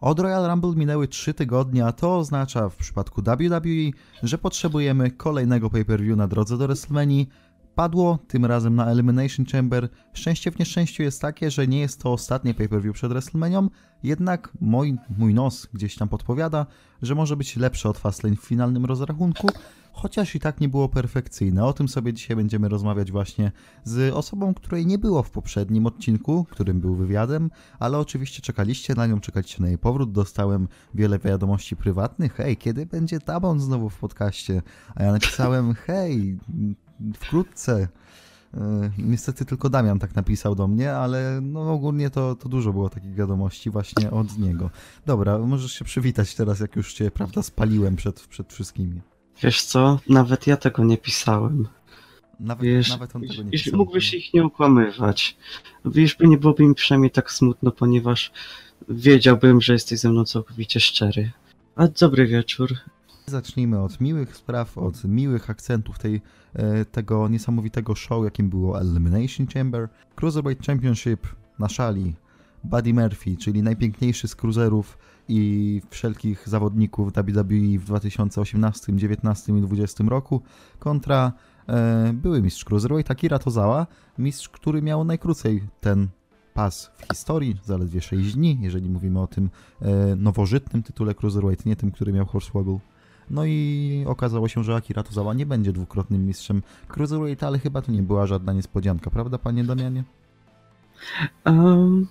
[0.00, 3.90] Od Royal Rumble minęły 3 tygodnie, a to oznacza w przypadku WWE,
[4.22, 7.24] że potrzebujemy kolejnego pay-per-view na drodze do WrestleMania.
[7.76, 9.88] Padło tym razem na Elimination Chamber.
[10.12, 13.68] Szczęście w nieszczęściu jest takie, że nie jest to ostatnie pay-per-view przed WrestleManią,
[14.02, 16.66] jednak mój, mój nos gdzieś tam podpowiada,
[17.02, 19.48] że może być lepsze od Fastlane w finalnym rozrachunku,
[19.92, 21.64] chociaż i tak nie było perfekcyjne.
[21.64, 23.52] O tym sobie dzisiaj będziemy rozmawiać właśnie
[23.84, 29.06] z osobą, której nie było w poprzednim odcinku, którym był wywiadem, ale oczywiście czekaliście na
[29.06, 30.12] nią, czekaliście na jej powrót.
[30.12, 32.34] Dostałem wiele wiadomości prywatnych.
[32.34, 34.62] Hej, kiedy będzie Tabon znowu w podcaście?
[34.94, 36.38] A ja napisałem, hej,
[37.14, 37.88] wkrótce.
[38.54, 42.88] E, Niestety tylko Damian tak napisał do mnie, ale no ogólnie to, to dużo było
[42.88, 44.70] takich wiadomości właśnie od niego.
[45.06, 49.00] Dobra, możesz się przywitać teraz, jak już cię, prawda, spaliłem przed, przed wszystkimi.
[49.42, 51.68] Wiesz co, nawet ja tego nie pisałem.
[52.40, 53.76] Nawet, Wiesz, nawet on tego nie pisał.
[53.76, 55.36] mógłbyś ich nie okłamywać.
[55.84, 58.32] Wiesz, by nie byłoby mi przynajmniej tak smutno, ponieważ
[58.88, 61.30] wiedziałbym, że jesteś ze mną całkowicie szczery.
[61.76, 62.74] A dobry wieczór.
[63.28, 66.20] Zacznijmy od miłych spraw, od miłych akcentów tej,
[66.54, 69.88] e, tego niesamowitego show, jakim było Elimination Chamber.
[70.16, 71.26] Cruiserweight Championship
[71.58, 72.14] na szali
[72.64, 80.04] Buddy Murphy, czyli najpiękniejszy z cruiserów i wszelkich zawodników WWE w 2018, 2019 i 2020
[80.04, 80.42] roku
[80.78, 81.32] kontra
[81.68, 83.86] e, były mistrz Cruiserweight Akira Tozawa,
[84.18, 86.08] mistrz, który miał najkrócej ten
[86.54, 89.50] pas w historii, zaledwie 6 dni, jeżeli mówimy o tym
[89.82, 92.78] e, nowożytnym tytule Cruiserweight, nie tym, który miał Hornswoggle.
[93.30, 97.92] No i okazało się, że Akira Tozawa nie będzie dwukrotnym mistrzem Cruiserweight, ale chyba to
[97.92, 100.04] nie była żadna niespodzianka, prawda panie Damianie?
[101.44, 102.06] Um,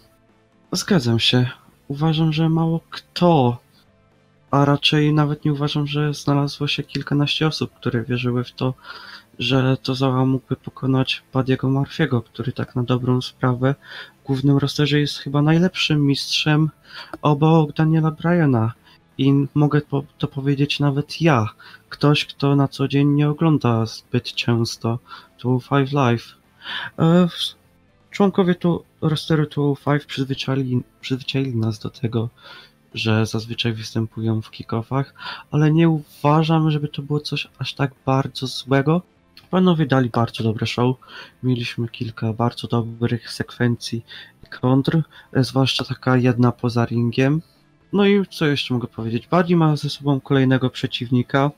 [0.72, 1.50] zgadzam się.
[1.88, 3.58] Uważam, że mało kto,
[4.52, 8.74] a raczej nawet nie uważam, że znalazło się kilkanaście osób, które wierzyły w to,
[9.40, 13.76] że Tozawa mógłby pokonać Badiego Marfiego, który tak na dobrą sprawę
[14.24, 16.70] w głównym rosterze jest chyba najlepszym mistrzem
[17.22, 18.74] obok Daniela Bryana.
[19.18, 19.82] I mogę
[20.18, 21.50] to powiedzieć nawet ja,
[21.90, 25.00] ktoś, kto na co dzień nie ogląda zbyt często
[25.40, 26.36] 205 Live.
[27.00, 27.28] E,
[28.12, 32.30] członkowie tu rosteru 205 przyzwyczaili, przyzwyczaili nas do tego,
[32.94, 35.14] że zazwyczaj występują w kickoffach,
[35.52, 39.02] ale nie uważam, żeby to było coś aż tak bardzo złego.
[39.50, 40.96] Panowie dali bardzo dobre show.
[41.44, 44.06] Mieliśmy kilka bardzo dobrych sekwencji
[44.62, 45.02] kontr,
[45.34, 47.42] e, zwłaszcza taka jedna poza ringiem.
[47.94, 49.28] No i co jeszcze mogę powiedzieć?
[49.28, 51.52] Buddy ma ze sobą kolejnego przeciwnika.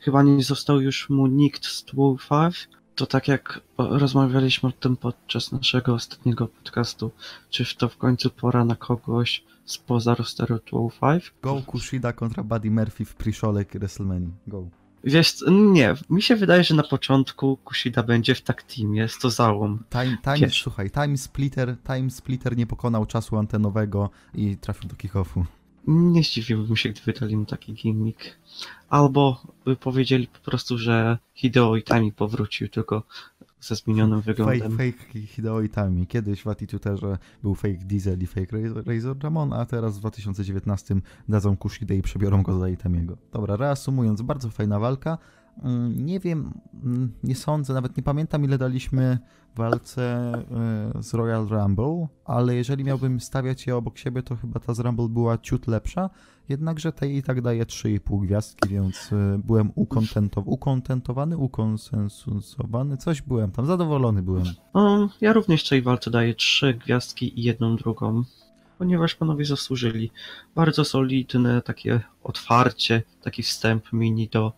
[0.00, 2.68] Chyba nie został już mu nikt z 205.
[2.94, 7.10] To tak jak rozmawialiśmy o tym podczas naszego ostatniego podcastu,
[7.50, 11.32] czy to w końcu pora na kogoś spoza rosteru 205?
[11.42, 14.28] Go Kushida kontra Buddy Murphy w pre-show'le WrestleMania.
[14.46, 14.68] Go.
[15.04, 19.30] Wiesz, nie, mi się wydaje, że na początku Kushida będzie w tak teamie, jest to
[19.30, 19.84] załom.
[19.90, 20.62] Time, time, Wiesz.
[20.62, 25.44] słuchaj, Time Splitter, Time Splitter nie pokonał czasu antenowego i trafił do kick-offu.
[25.86, 28.18] Nie zdziwiłbym się, gdyby dali mu taki gimmick.
[28.88, 33.02] Albo by powiedzieli po prostu, że Hideo Itami powrócił, tylko
[33.60, 34.72] ze zmienionym Fake, wyglądem.
[34.78, 36.06] fake Hideo Itami.
[36.06, 38.56] Kiedyś w Attitude'erze był fake Diesel i fake
[38.86, 43.16] Razor- Ramon, a teraz w 2019 dadzą Kushidę i przebiorą go za Itamiego.
[43.32, 45.18] Dobra, reasumując, bardzo fajna walka.
[45.62, 46.52] Mm, Nie wiem,
[46.84, 49.18] mm, nie sądzę, nawet nie pamiętam ile daliśmy
[49.56, 50.32] walce
[50.98, 54.80] y, z Royal Rumble, ale jeżeli miałbym stawiać je obok siebie, to chyba ta z
[54.80, 56.10] Rumble była ciut lepsza,
[56.48, 63.50] jednakże tej i tak daje 3,5 gwiazdki, więc y, byłem ukontentow- ukontentowany, ukonsensowany, coś byłem
[63.50, 64.44] tam, zadowolony byłem.
[65.20, 68.22] Ja również tej walce daję trzy gwiazdki i jedną drugą,
[68.82, 70.10] ponieważ panowie zasłużyli.
[70.54, 74.52] Bardzo solidne takie otwarcie, taki wstęp mini do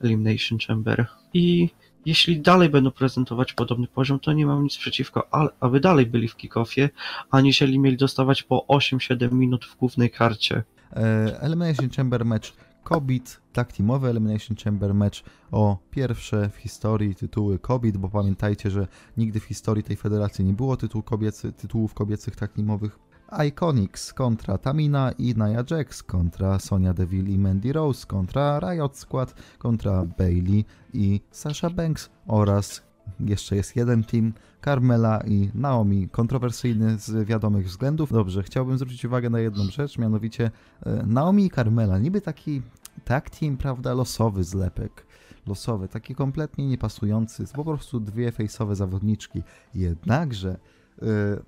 [0.00, 1.06] Elimination Chamber.
[1.34, 1.68] I
[2.06, 5.28] jeśli dalej będą prezentować podobny poziom, to nie mam nic przeciwko,
[5.60, 6.90] aby dalej byli w kickoffie,
[7.30, 10.62] aniżeli mieli dostawać po 8-7 minut w głównej karcie.
[10.92, 12.52] E, Elimination Chamber match
[12.84, 15.20] Kobit, tak teamowy Elimination Chamber match
[15.52, 18.86] o pierwsze w historii tytuły Kobit, bo pamiętajcie, że
[19.16, 23.09] nigdy w historii tej federacji nie było kobiecy, tytułów kobiecych tak teamowych.
[23.46, 29.34] Iconics kontra Tamina i Nia Jax kontra Sonia Deville i Mandy Rose kontra Riot Squad
[29.58, 32.82] kontra Bailey i Sasha Banks oraz
[33.20, 34.32] jeszcze jest jeden team,
[34.64, 38.12] Carmela i Naomi, kontrowersyjny z wiadomych względów.
[38.12, 40.50] Dobrze, chciałbym zwrócić uwagę na jedną rzecz, mianowicie
[40.86, 42.62] e, Naomi i Carmela, niby taki
[43.04, 45.06] tag team, prawda, losowy zlepek,
[45.46, 49.42] losowy, taki kompletnie niepasujący, po prostu dwie fejsowe zawodniczki.
[49.74, 50.58] Jednakże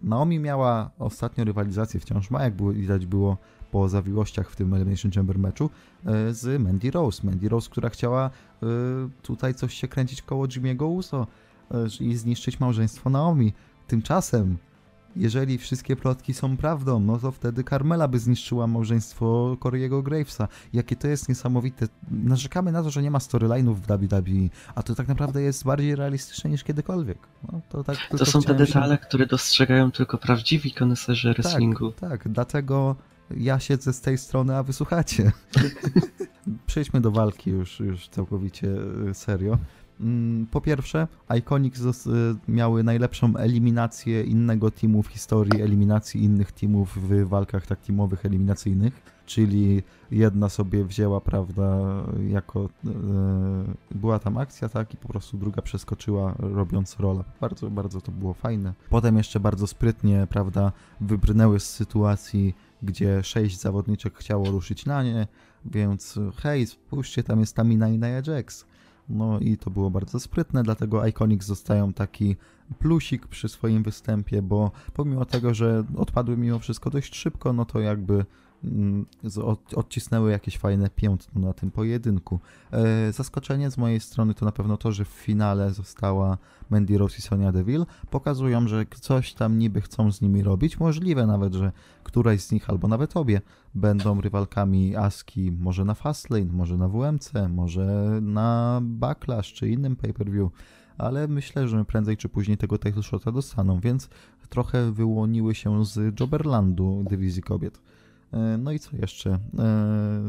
[0.02, 3.36] Naomi miała ostatnio rywalizację, wciąż ma, jak było, widać było
[3.72, 5.70] po zawiłościach w tym Elimination Chamber meczu,
[6.06, 7.26] e, z Mandy Rose.
[7.26, 8.30] Mandy Rose, która chciała
[8.62, 8.66] e,
[9.22, 11.26] tutaj coś się kręcić koło Jimmy'ego Uso
[12.00, 13.52] i zniszczyć małżeństwo Naomi.
[13.86, 14.56] Tymczasem
[15.16, 20.48] jeżeli wszystkie plotki są prawdą, no to wtedy Carmela by zniszczyła małżeństwo Corey'ego Gravesa.
[20.72, 21.86] Jakie to jest niesamowite.
[22.10, 25.96] Narzekamy na to, że nie ma storyline'ów w WWE, a to tak naprawdę jest bardziej
[25.96, 27.18] realistyczne niż kiedykolwiek.
[27.52, 31.92] No, to tak To są te chciałem się- detale, które dostrzegają tylko prawdziwi koneserzy wrestlingu.
[31.92, 32.96] Tak, tak, dlatego
[33.36, 35.32] ja siedzę z tej strony, a wy słuchacie.
[36.66, 38.68] Przejdźmy do walki już, już całkowicie
[39.10, 39.58] y, serio.
[40.02, 41.08] Mm, Po pierwsze,
[41.38, 42.10] Iconics y,
[42.48, 49.02] miały najlepszą eliminację innego teamu w historii eliminacji innych teamów w walkach tak teamowych eliminacyjnych,
[49.26, 51.78] czyli jedna sobie wzięła, prawda,
[52.28, 52.88] jako y,
[53.94, 57.24] była tam akcja, tak, i po prostu druga przeskoczyła robiąc rola.
[57.40, 58.74] Bardzo, bardzo to było fajne.
[58.90, 65.26] Potem jeszcze bardzo sprytnie, prawda, wybrnęły z sytuacji, gdzie sześć zawodniczek chciało ruszyć na nie,
[65.64, 68.71] więc hej, spójrzcie, tam jest Tamina i Nia Jax.
[69.12, 72.36] No i to było bardzo sprytne, dlatego Iconics dostają taki
[72.78, 77.80] plusik przy swoim występie, bo pomimo tego, że odpadły mimo wszystko dość szybko, no to
[77.80, 78.24] jakby
[79.74, 82.40] odcisnęły jakieś fajne piętno na tym pojedynku.
[82.72, 86.38] E, zaskoczenie z mojej strony to na pewno to, że w finale została
[86.70, 87.86] Mandy Rose i Sonia Deville.
[88.10, 90.80] Pokazują, że coś tam niby chcą z nimi robić.
[90.80, 91.72] Możliwe nawet, że
[92.04, 93.40] któraś z nich albo nawet obie
[93.74, 100.50] będą rywalkami Aski, może na Fastlane, może na WMC, może na Backlash czy innym pay-per-view,
[100.98, 104.08] ale myślę, że prędzej czy później tego title shota dostaną, więc
[104.48, 107.80] trochę wyłoniły się z Jobberlandu dywizji kobiet.
[108.32, 109.30] E, No i co jeszcze?
[109.30, 109.38] E,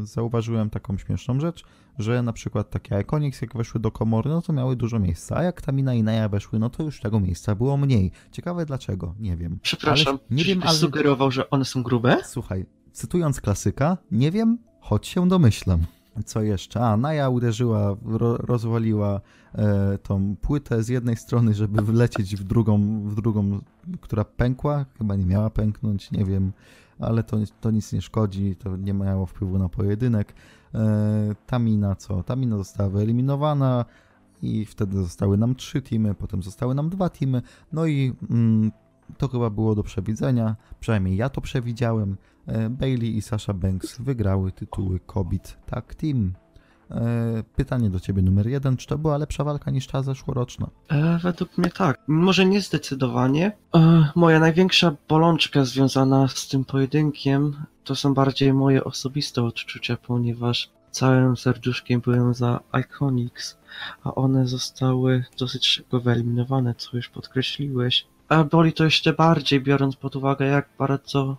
[0.02, 1.64] Zauważyłem taką śmieszną rzecz,
[1.98, 5.42] że na przykład takie Iconics jak weszły do komory, no to miały dużo miejsca, a
[5.42, 8.10] jak Tamina i Naya weszły, no to już tego miejsca było mniej.
[8.32, 9.58] Ciekawe dlaczego, nie wiem.
[9.62, 12.16] Przepraszam, Ale nie wiem, ale- sugerował, że one są grube?
[12.24, 15.80] Słuchaj, cytując klasyka, nie wiem, choć się domyślam.
[16.24, 16.80] Co jeszcze?
[16.80, 19.20] A, Naja uderzyła, ro, rozwaliła
[19.54, 23.60] e, tą płytę z jednej strony, żeby wlecieć w drugą, w drugą,
[24.00, 24.84] która pękła.
[24.98, 26.52] Chyba nie miała pęknąć, nie wiem,
[26.98, 30.34] ale to, to nic nie szkodzi, to nie miało wpływu na pojedynek.
[30.74, 32.22] E, Tamina co?
[32.22, 33.84] Tamina została wyeliminowana
[34.42, 37.42] i wtedy zostały nam trzy teamy, potem zostały nam dwa teamy,
[37.72, 38.72] no i mm,
[39.18, 42.16] to chyba było do przewidzenia, przynajmniej ja to przewidziałem.
[42.46, 46.32] E, Bailey i Sasha Banks wygrały tytuły Kobiet Tag Team.
[46.94, 50.66] E, Pytanie do ciebie numer jeden, czy to była lepsza walka niż ta zeszłoroczna?
[50.88, 51.98] E, według mnie tak.
[52.06, 53.52] Może nie zdecydowanie.
[53.74, 60.70] E, moja największa bolączka związana z tym pojedynkiem to są bardziej moje osobiste odczucia, ponieważ
[60.90, 63.58] całym serduszkiem byłem za Iconics,
[64.04, 68.06] a one zostały dosyć szybko wyeliminowane, co już podkreśliłeś.
[68.28, 71.36] A boli to jeszcze bardziej, biorąc pod uwagę, jak bardzo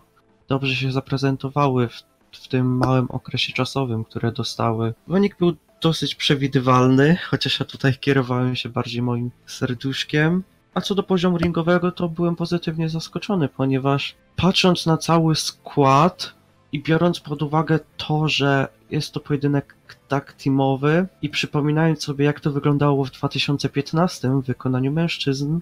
[0.48, 2.02] dobrze się zaprezentowały w,
[2.36, 4.94] w tym małym okresie czasowym, które dostały.
[5.08, 10.42] Wynik był dosyć przewidywalny, chociaż ja tutaj kierowałem się bardziej moim serduszkiem.
[10.74, 16.34] A co do poziomu ringowego, to byłem pozytywnie zaskoczony, ponieważ patrząc na cały skład
[16.72, 19.76] i biorąc pod uwagę to, że jest to pojedynek
[20.08, 25.60] tak teamowy i przypominając sobie, jak to wyglądało w 2015 w wykonaniu mężczyzn,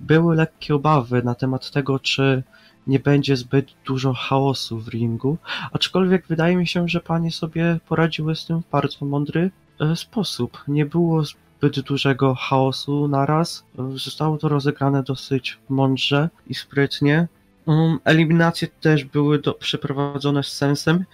[0.00, 2.42] były lekkie obawy na temat tego, czy
[2.86, 5.38] nie będzie zbyt dużo chaosu w ringu,
[5.72, 9.50] aczkolwiek wydaje mi się, że panie sobie poradziły z tym w bardzo mądry
[9.80, 10.64] e, sposób.
[10.68, 13.64] Nie było zbyt dużego chaosu naraz.
[13.94, 17.28] Zostało to rozegrane dosyć mądrze i sprytnie.
[17.66, 21.04] Um, eliminacje też były do, przeprowadzone z sensem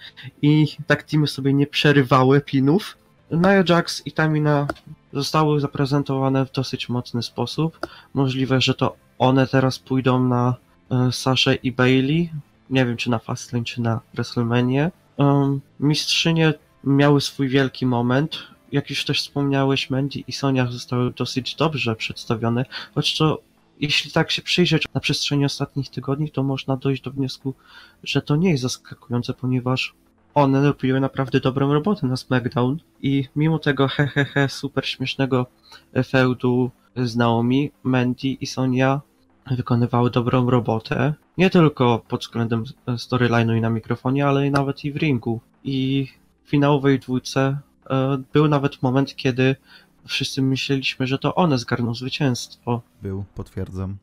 [0.41, 2.97] i tak teamy sobie nie przerywały pinów.
[3.31, 4.67] Nia Jax i Tamina
[5.13, 7.87] zostały zaprezentowane w dosyć mocny sposób.
[8.13, 10.55] Możliwe, że to one teraz pójdą na
[11.11, 12.29] Saszę i Bailey.
[12.69, 14.91] Nie wiem, czy na Fastlane, czy na WrestleMania.
[15.79, 16.53] Mistrzynie
[16.83, 18.37] miały swój wielki moment.
[18.71, 22.65] Jak już też wspomniałeś, Mandy i Sonia zostały dosyć dobrze przedstawione,
[22.95, 23.41] choć to
[23.79, 27.53] jeśli tak się przyjrzeć na przestrzeni ostatnich tygodni, to można dojść do wniosku,
[28.03, 29.93] że to nie jest zaskakujące, ponieważ
[30.33, 35.45] one robiły naprawdę dobrą robotę na SmackDown i mimo tego he he he super śmiesznego
[36.07, 39.01] feudu z Naomi, Mandy i Sonia
[39.55, 41.13] wykonywały dobrą robotę.
[41.37, 45.41] Nie tylko pod względem storyline'u i na mikrofonie, ale i nawet i w ringu.
[45.63, 46.07] I
[46.43, 47.57] w finałowej dwójce
[47.89, 49.55] e, był nawet moment, kiedy
[50.05, 52.81] wszyscy myśleliśmy, że to one zgarną zwycięstwo.
[53.01, 53.97] Był, potwierdzam.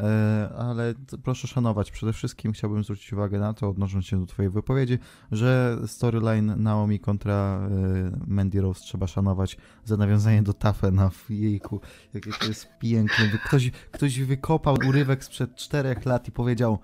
[0.00, 4.50] E, ale proszę szanować, przede wszystkim chciałbym zwrócić uwagę na to, odnosząc się do twojej
[4.50, 4.98] wypowiedzi,
[5.32, 11.80] że storyline Naomi kontra e, Mandy Rose trzeba szanować za nawiązanie do Tafena w jejku.
[12.14, 13.28] Jakie to jest piękne.
[13.44, 16.78] Ktoś, ktoś wykopał urywek sprzed czterech lat i powiedział,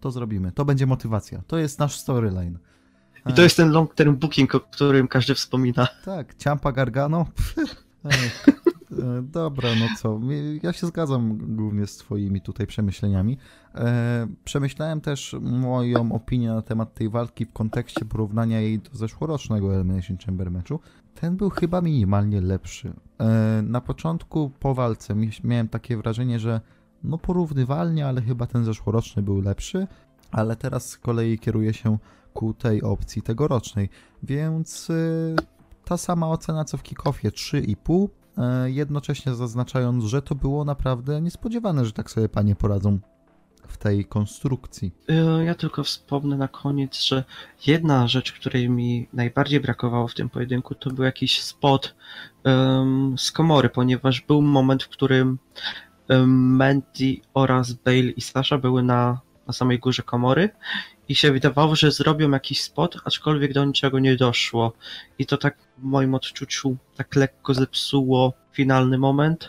[0.00, 2.58] to zrobimy, to będzie motywacja, to jest nasz storyline.
[3.26, 5.88] I to jest ten long term booking, o którym każdy wspomina.
[6.04, 7.26] Tak, Ciampa Gargano.
[9.02, 10.20] E, Dobra, no co,
[10.62, 13.38] ja się zgadzam głównie z twoimi tutaj przemyśleniami.
[13.74, 19.74] E, przemyślałem też moją opinię na temat tej walki w kontekście porównania jej do zeszłorocznego
[19.74, 20.80] Elimination Chamber meczu.
[21.14, 22.92] Ten był chyba minimalnie lepszy.
[23.20, 26.60] E, na początku po walce mi- miałem takie wrażenie, że
[27.04, 29.86] no porównywalnie, ale chyba ten zeszłoroczny był lepszy,
[30.30, 31.98] ale teraz z kolei kieruję się
[32.34, 33.88] ku tej opcji tegorocznej,
[34.22, 34.94] więc e,
[35.84, 38.08] ta sama ocena co w kickoffie 3,5 e,
[38.66, 42.98] jednocześnie zaznaczając, że to było naprawdę niespodziewane, że tak sobie panie poradzą
[43.68, 44.92] w tej konstrukcji.
[45.08, 47.24] E, Ja tylko wspomnę na koniec, że
[47.66, 51.94] jedna rzecz, której mi najbardziej brakowało w tym pojedynku, to był jakiś spot
[52.44, 55.38] em, z komory, ponieważ był moment, w którym
[56.08, 60.50] um, Mandy oraz Bale i Sasha były na, na samej górze komory
[61.08, 64.72] i się wydawało, że zrobią jakiś spot, aczkolwiek do niczego nie doszło.
[65.18, 69.48] I to tak w moim odczuciu tak lekko zepsuło finalny moment.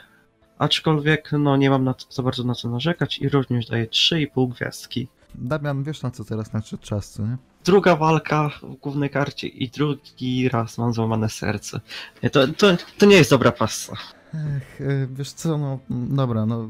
[0.58, 5.08] Aczkolwiek no nie mam na, za bardzo na co narzekać i również daję 3,5 gwiazdki.
[5.36, 7.38] Damian, wiesz na co teraz nadszedł czas, co nie?
[7.66, 11.80] Druga walka w głównej karcie i drugi raz mam złamane serce.
[12.24, 13.94] Nie, To, to, to nie jest dobra pasa.
[14.34, 16.68] Ech, e, wiesz co, no dobra, no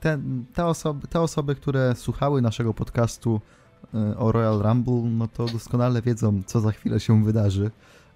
[0.00, 0.18] te,
[0.54, 3.40] te, osoby, te osoby, które słuchały naszego podcastu
[4.18, 7.70] o Royal Rumble, no to doskonale wiedzą, co za chwilę się wydarzy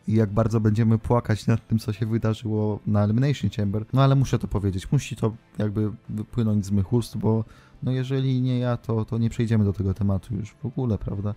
[0.09, 3.85] i jak bardzo będziemy płakać nad tym, co się wydarzyło na Elimination Chamber.
[3.93, 7.45] No ale muszę to powiedzieć, musi to jakby wypłynąć z mych ust, bo
[7.83, 11.35] no jeżeli nie ja, to, to nie przejdziemy do tego tematu już w ogóle, prawda?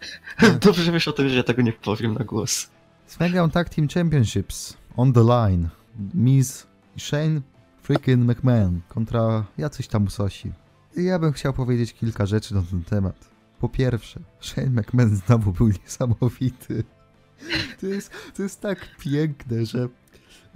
[0.66, 2.70] Dobrze wiesz o tym, że ja tego nie powiem na głos.
[3.06, 5.68] SmackDown Tag Team Championships on the line.
[6.14, 7.40] Miz i Shane
[7.82, 10.52] freaking McMahon kontra jacyś tam usosi.
[10.96, 13.30] I Ja bym chciał powiedzieć kilka rzeczy na ten temat.
[13.60, 16.84] Po pierwsze, Shane McMahon znowu był niesamowity.
[17.80, 19.88] To jest, to jest tak piękne, że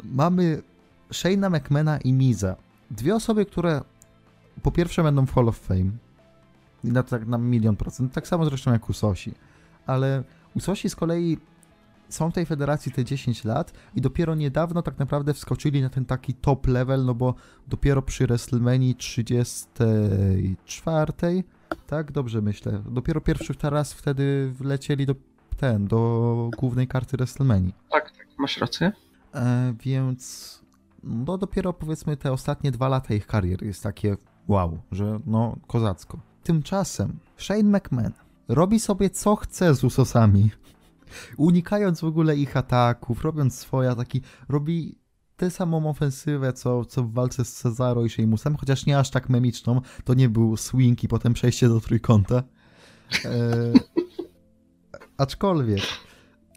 [0.05, 0.63] mamy
[1.11, 2.57] Shane'a McMahona i Miza.
[2.91, 3.83] Dwie osoby, które
[4.63, 5.91] po pierwsze będą w Hall of Fame.
[6.85, 8.13] I na, tak na milion procent.
[8.13, 9.35] Tak samo zresztą jak Usosi.
[9.87, 11.39] Ale Usosi z kolei
[12.09, 16.05] są w tej federacji te 10 lat i dopiero niedawno tak naprawdę wskoczyli na ten
[16.05, 17.35] taki top level, no bo
[17.69, 21.13] dopiero przy WrestleMania 34,
[21.87, 22.12] tak?
[22.12, 22.83] Dobrze myślę.
[22.90, 25.14] Dopiero pierwszy raz wtedy wlecieli do
[25.57, 27.73] ten, do głównej karty WrestleMania.
[27.90, 28.93] Tak, tak, masz rację.
[29.35, 30.54] E, więc
[31.04, 34.16] no dopiero powiedzmy te ostatnie dwa lata ich karier jest takie
[34.49, 36.19] wow, że no kozacko.
[36.43, 38.12] Tymczasem Shane McMahon
[38.49, 40.50] robi sobie co chce z Usosami,
[41.37, 44.99] unikając w ogóle ich ataków, robiąc swoje taki, robi
[45.37, 49.29] tę samą ofensywę, co, co w walce z Cezaro i Sheamusem, chociaż nie aż tak
[49.29, 52.43] memiczną, to nie był swing i potem przejście do trójkąta.
[53.25, 53.73] E,
[55.19, 55.83] aczkolwiek,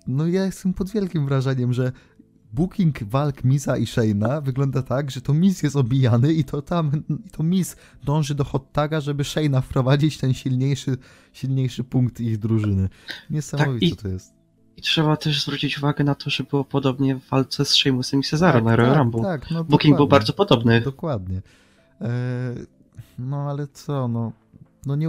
[0.08, 1.92] no ja jestem pod wielkim wrażeniem, że
[2.54, 6.92] booking walk Miza i Shayna wygląda tak, że to Miz jest obijany i to tam,
[7.26, 10.98] i to Miz dąży do hot taga, żeby Shayna wprowadzić ten silniejszy,
[11.34, 12.90] silniejszy punkt ich drużyny.
[13.30, 14.37] Niesamowite Tak, i- to jest.
[14.78, 18.24] I trzeba też zwrócić uwagę na to, że było podobnie w walce z Sheamusem i
[18.24, 19.22] Cezaro na Royal Rumble.
[19.22, 20.82] tak, no Booking był bardzo podobny.
[20.82, 21.42] Dokładnie.
[22.02, 22.10] E,
[23.20, 24.32] no ale co, no.
[24.86, 25.08] No nie.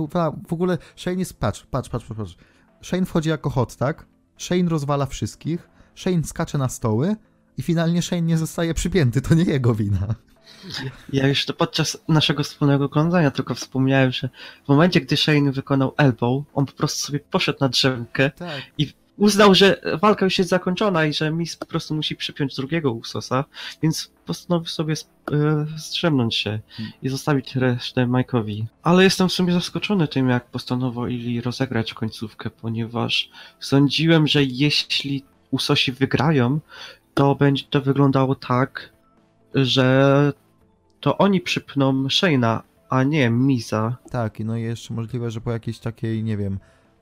[0.49, 1.41] W ogóle Shane jest.
[1.41, 2.37] Patrz, patrz, patrz, patrz.
[2.83, 4.07] Shane wchodzi jako hot, tak?
[4.39, 5.69] Shane rozwala wszystkich.
[5.95, 7.17] Shane skacze na stoły.
[7.57, 9.21] I finalnie Shane nie zostaje przypięty.
[9.21, 10.15] To nie jego wina.
[11.13, 14.29] Ja już to podczas naszego wspólnego oglądania tylko wspomniałem, że
[14.65, 18.63] w momencie, gdy Shane wykonał elbow, on po prostu sobie poszedł na drzemkę, Tak.
[19.19, 23.45] Uznał, że walka już jest zakończona i że Miz po prostu musi przypiąć drugiego Usosa,
[23.83, 24.95] więc postanowił sobie
[25.33, 26.59] e, strzemnąć się
[27.03, 28.65] i zostawić resztę Mike'owi.
[28.83, 35.93] Ale jestem w sumie zaskoczony tym, jak postanowili rozegrać końcówkę, ponieważ sądziłem, że jeśli Usosi
[35.93, 36.61] wygrają,
[37.15, 38.93] to będzie to wyglądało tak,
[39.55, 40.33] że
[41.01, 42.61] to oni przypną Shane'a,
[42.91, 43.97] a nie Miza.
[44.11, 46.59] Tak, no i jeszcze możliwe, że po jakiejś takiej, nie wiem,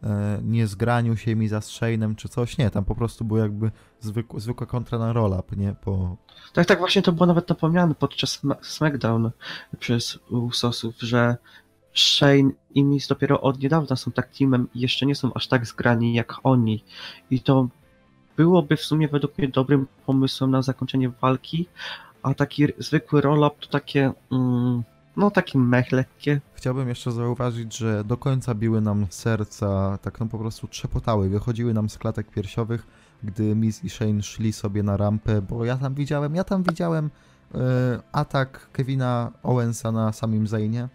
[0.06, 2.58] e, niezgraniu się mi za Shane'em czy coś.
[2.58, 3.70] Nie, tam po prostu był jakby
[4.00, 5.74] zwykła, zwykła kontra na roll-up, nie?
[5.74, 6.16] Po,
[6.52, 9.30] Tak, tak właśnie to było nawet napomniane podczas Sma- SmackDown
[9.78, 11.36] przez Usosów, że
[11.94, 15.66] Shane i Miz dopiero od niedawna są tak teamem i jeszcze nie są aż tak
[15.66, 16.84] zgrani jak oni.
[17.30, 17.68] I to
[18.36, 21.66] byłoby w sumie według mnie dobrym pomysłem na zakończenie walki,
[22.22, 24.82] a taki zwykły roll-up to takie, mm,
[25.16, 26.40] no takie mech lekkie.
[26.54, 31.74] Chciałbym jeszcze zauważyć, że do końca biły nam serca, tak no po prostu trzepotały, wychodziły
[31.74, 32.86] nam z klatek piersiowych,
[33.22, 37.10] gdy Miz i Shane szli sobie na rampę, bo ja tam widziałem, ja tam widziałem
[37.54, 37.58] e,
[38.12, 40.88] atak Kevina Owensa na samym Zainie,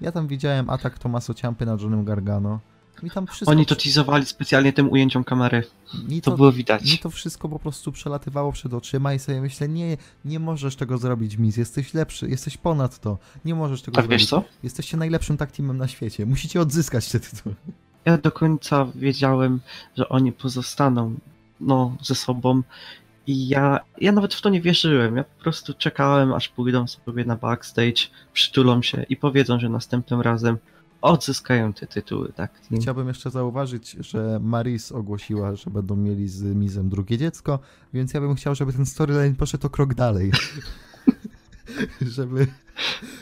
[0.00, 2.60] ja tam widziałem atak Tomaso Ciampy na Johnem Gargano,
[3.02, 5.62] Mi tam wszystko, Oni to teasowali specjalnie tym ujęciom kamery.
[6.08, 7.00] mi To to, było mi widać.
[7.00, 11.36] to wszystko po prostu przelatywało przed oczyma i sobie myślę, nie, nie możesz tego zrobić,
[11.36, 14.20] Miz, jesteś lepszy, jesteś ponad to, nie możesz tego A zrobić.
[14.20, 14.44] wiesz co?
[14.62, 17.54] Jesteście najlepszym tak teamem na świecie, musicie odzyskać te tytuły.
[18.04, 19.60] Ja do końca wiedziałem,
[19.96, 21.14] że oni pozostaną
[21.60, 22.62] no, ze sobą
[23.26, 25.16] i ja, ja nawet w to nie wierzyłem.
[25.16, 30.20] Ja po prostu czekałem, aż pójdą sobie na backstage, przytulą się i powiedzą, że następnym
[30.20, 30.58] razem
[31.00, 32.60] odzyskają te tytuły, tak?
[32.80, 37.58] Chciałbym jeszcze zauważyć, że Maris ogłosiła, że będą mieli z Mizem drugie dziecko,
[37.94, 40.32] więc ja bym chciał, żeby ten storyline poszedł o krok dalej.
[42.16, 42.46] żeby,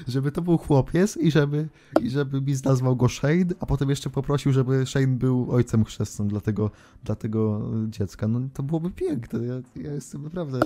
[0.08, 1.68] żeby to był chłopiec i żeby,
[2.02, 6.28] i żeby Miz nazwał go Shane, a potem jeszcze poprosił, żeby Shane był ojcem chrzestnym
[6.28, 6.70] dla tego,
[7.04, 8.28] dla tego dziecka.
[8.28, 9.46] No to byłoby piękne.
[9.46, 10.60] Ja, ja jestem naprawdę...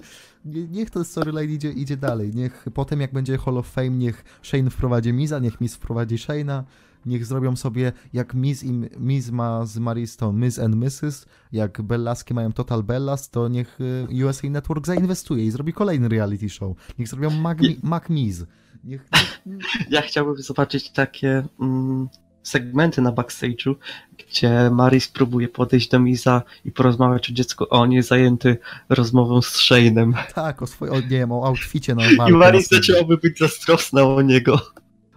[0.45, 2.35] Nie, niech ten storyline idzie, idzie dalej.
[2.35, 6.63] Niech potem jak będzie Hall of Fame, niech Shane wprowadzi Miza, niech Miz wprowadzi Shane'a.
[7.09, 12.35] Niech zrobią sobie, jak Miz, i, Miz ma z Maristą Miz and Mrs., jak Bellaski
[12.35, 16.77] mają Total Bellas, to niech y, USA Network zainwestuje i zrobi kolejny reality show.
[16.99, 18.45] Niech zrobią Mac, Mac Miz.
[18.85, 19.09] Niech,
[19.47, 19.59] niech,
[19.91, 22.09] Ja chciałbym zobaczyć takie mm,
[22.43, 23.75] segmenty na backstage'u,
[24.19, 29.43] gdzie Maris próbuje podejść do Miza i porozmawiać o dziecku, a on jest zajęty rozmową
[29.43, 30.13] z Shane'em.
[30.35, 32.77] tak, o swoim, nie wiem, o outficie na I walkę następną.
[32.77, 34.61] zaczęłaby być zazdrosna o niego.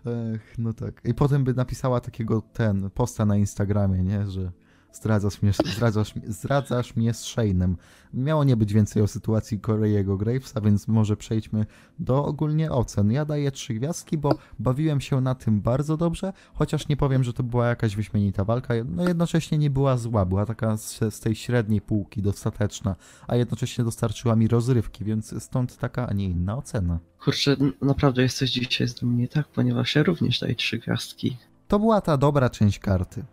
[0.05, 1.01] Ech, no tak.
[1.05, 4.51] I potem by napisała takiego ten posta na Instagramie, nie, że
[4.94, 7.76] zdradzasz mnie, zdradzasz, zdradzasz mnie z Shane'em.
[8.14, 11.66] Miało nie być więcej o sytuacji Corey'ego Gravesa, więc może przejdźmy
[12.00, 13.12] do ogólnie ocen.
[13.12, 17.34] Ja daję trzy gwiazdki, bo bawiłem się na tym bardzo dobrze, chociaż nie powiem, że
[17.34, 18.74] to była jakaś wyśmienita walka.
[18.86, 22.96] No jednocześnie nie była zła, była taka z, z tej średniej półki dostateczna,
[23.28, 27.00] a jednocześnie dostarczyła mi rozrywki, więc stąd taka, a nie inna ocena.
[27.24, 31.38] Kurczę, naprawdę jesteś dzisiaj z nami nie tak, ponieważ ja również daję trzy gwiazdki.
[31.68, 33.24] To była ta dobra część karty.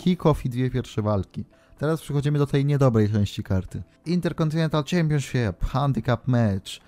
[0.00, 1.44] Kick-off i dwie pierwsze walki.
[1.78, 3.82] Teraz przechodzimy do tej niedobrej części karty.
[4.06, 6.80] Intercontinental Championship Handicap Match.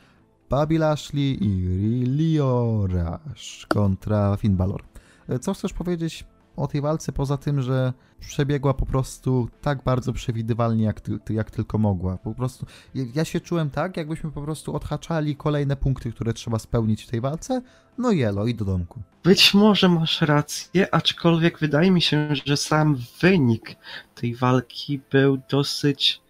[0.51, 4.83] Bobby Lashley i Lio Rush kontra Finn Balor.
[5.29, 6.25] E, Co chcesz powiedzieć
[6.57, 11.51] o tej walce, poza tym, że przebiegła po prostu tak bardzo przewidywalnie, jak, ty, jak
[11.51, 12.17] tylko mogła.
[12.17, 17.03] Po prostu ja- się czułem tak, jakbyśmy po prostu odhaczali kolejne punkty, które trzeba spełnić
[17.05, 17.63] w tej walce.
[17.99, 19.03] No i elo, i do domku.
[19.25, 23.77] Być może masz rację, aczkolwiek wydaje mi się, że sam wynik
[24.15, 26.24] tej walki był dosyć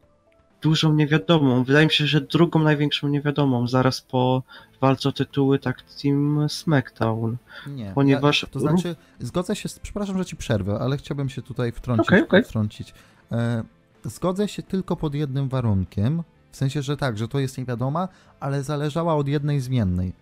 [0.65, 1.65] dużą niewiadomą.
[1.65, 4.43] Wydaje mi się, że drugą największą niewiadomą, zaraz po
[4.81, 7.37] walce o tytuły Tag Team SmackDown.
[7.67, 7.93] Nie.
[7.95, 11.73] Ponieważ Ja, to znaczy, zgodzę się, z, przepraszam, że ci przerwę, ale chciałbym się tutaj
[11.73, 12.09] wtrącić.
[12.09, 12.45] Okej, okej.
[12.45, 12.95] wtrącić.
[13.33, 13.65] E,
[14.05, 18.09] zgodzę się tylko pod jednym warunkiem, w sensie, że tak, że to jest niewiadoma,
[18.41, 20.13] ale zależała od jednej zmiennej.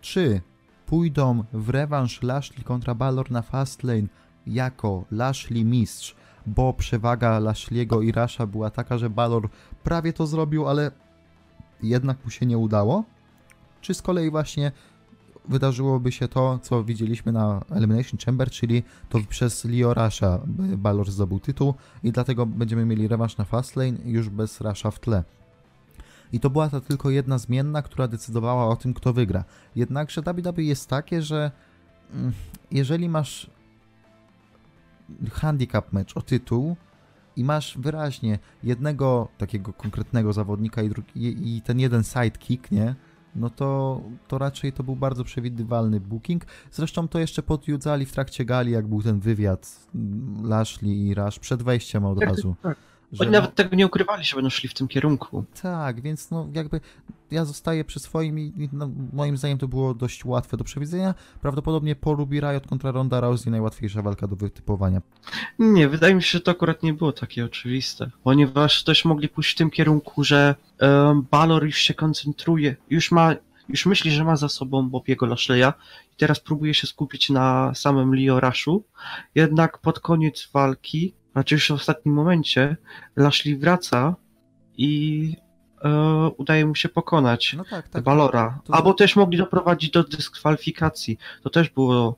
[0.00, 0.40] Czy
[0.86, 4.08] pójdą w rewanż Lashley kontra Balor na Fastlane
[4.46, 9.48] jako Lashley mistrz, bo przewaga Lashley'ego i Rasha była taka, że Balor
[9.84, 10.90] prawie to zrobił, ale
[11.82, 13.04] jednak mu się nie udało?
[13.80, 14.72] Czy z kolei właśnie
[15.48, 20.40] wydarzyłoby się to, co widzieliśmy na Elimination Chamber, czyli to przez Leo Rasha
[20.76, 25.24] Balor zdobył tytuł i dlatego będziemy mieli rewanż na Fastlane już bez Rasha w tle.
[26.32, 29.44] I to była ta tylko jedna zmienna, która decydowała o tym, kto wygra.
[29.76, 31.50] Jednakże WWE jest takie, że
[32.14, 32.32] mm,
[32.70, 33.50] jeżeli masz
[35.32, 36.76] handicap mecz o tytuł
[37.36, 42.94] i masz wyraźnie jednego takiego konkretnego zawodnika i, drugi, i ten jeden sidekick, nie?
[43.34, 46.44] no to, to raczej to był bardzo przewidywalny booking.
[46.72, 49.88] Zresztą to jeszcze podjudzali w trakcie gali, jak był ten wywiad
[50.42, 52.56] Lashley i Rush przed wejściem od Tak, razu.
[52.62, 52.78] tak.
[53.12, 55.44] Że Oni nawet tego nie ukrywali, że będą szli w tym kierunku.
[55.62, 56.80] tak, więc no jakby
[57.30, 61.14] ja zostaję przy swoim i no, moim zdaniem to było dość łatwe do przewidzenia.
[61.40, 65.02] Prawdopodobnie po Ruby Riot kontra Ronda Rousey najłatwiejsza walka do wytypowania.
[65.58, 69.52] Nie, wydaje mi się, że to akurat nie było takie oczywiste, ponieważ też mogli pójść
[69.52, 73.34] w tym kierunku, że em, Balor już się koncentruje, już ma,
[73.68, 75.72] już myśli, że ma za sobą Bobiego Lashley'a
[76.12, 78.84] i teraz próbuje się skupić na samym Leo Rushu,
[79.34, 82.76] jednak pod koniec walki, znaczy już w ostatnim momencie,
[83.16, 84.14] Lashley wraca
[84.76, 85.34] i
[85.84, 85.90] e,
[86.36, 88.04] udaje mu się pokonać No tak, tak.
[88.04, 92.16] Balora, to- albo też mogli doprowadzić do dyskwalifikacji, to też było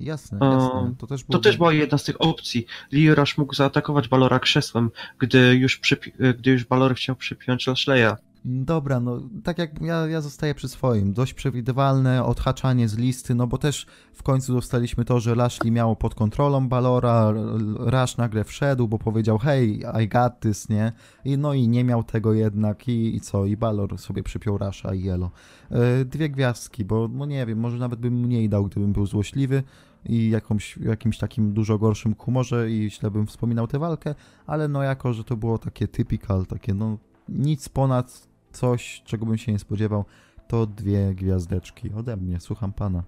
[0.00, 0.94] Jasne, Um, jasne.
[0.98, 2.66] To też, To było- też była jedna z tych opcji.
[3.14, 8.12] Rush mógł zaatakować Balora krzesłem, gdy już, przypi- gdy już Balor chciał przypiąć Lashleya.
[8.44, 11.12] Dobra, no tak jak ja, ja zostaję przy swoim.
[11.12, 15.96] Dość przewidywalne odhaczanie z listy, no bo też w końcu dostaliśmy to, że Lashley miało
[15.96, 17.32] pod kontrolą Balora,
[17.78, 20.92] Rush nagle wszedł, bo powiedział hej, I got this, nie?
[21.24, 23.44] I no i nie miał tego jednak i, i co?
[23.44, 25.32] I Balor sobie przypiął Rasha i Yellow.
[25.70, 29.62] Yy, dwie gwiazdki, bo no nie wiem, może nawet bym mniej dał, gdybym był złośliwy.
[30.04, 34.14] i jakąś, jakimś takim dużo gorszym humorze i źle bym wspominał tę walkę,
[34.46, 36.98] ale no jako, że to było takie typical, takie no
[37.28, 40.04] nic ponad coś, czego bym się nie spodziewał,
[40.48, 43.02] to dwie gwiazdeczki ode mnie, słucham pana.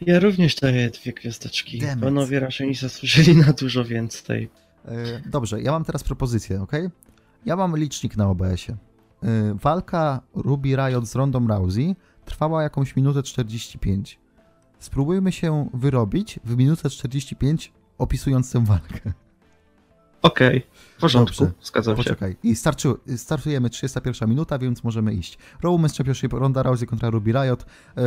[0.00, 1.78] Ja również daję dwie gwiazdeczki.
[1.78, 2.04] Damn it.
[2.04, 4.50] Panowie raczej nie zasłużyli na dużo więcej.
[4.84, 6.72] E, Dobrze, ja mam teraz propozycję, ok?
[7.46, 8.76] Ja mam licznik na OBS-ie.
[9.22, 14.18] E, Walka Ruby Riot z Rondą Rousey trwała jakąś minutę 45.
[14.78, 19.12] Spróbujmy się wyrobić w minutę 45 opisując tę walkę.
[20.22, 20.62] Okej,
[20.96, 21.52] w porządku, Dobrze.
[21.62, 22.02] zgadzam się.
[22.02, 22.36] Poczekaj.
[22.42, 25.38] I starczy, startujemy 31 minuta, więc możemy iść.
[25.62, 27.64] Raw Women's Championship Ronda Rousey kontra Ruby Riot.
[27.96, 28.02] E,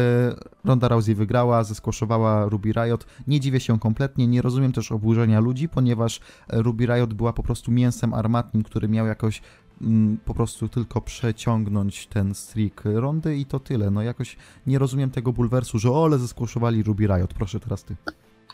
[0.65, 3.06] Ronda Rousey wygrała, zeskłoszowała Ruby Riot.
[3.28, 7.43] Nie dziwię się kompletnie, nie rozumiem też oburzenia ludzi, ponieważ e, Ruby Riot była po
[7.43, 9.41] prostu mięsem armatnim, który miał jakoś
[9.82, 13.91] mm, po prostu tylko przeciągnąć ten streak Rondy i to tyle.
[13.91, 17.34] No jakoś nie rozumiem tego bulwersu, że ole zeskłoszowali Ruby Riot.
[17.34, 17.95] Proszę teraz ty.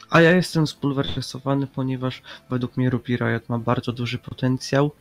[0.09, 4.91] A ja jestem spulweryzowany, ponieważ według mnie Ruby Riot ma bardzo duży potencjał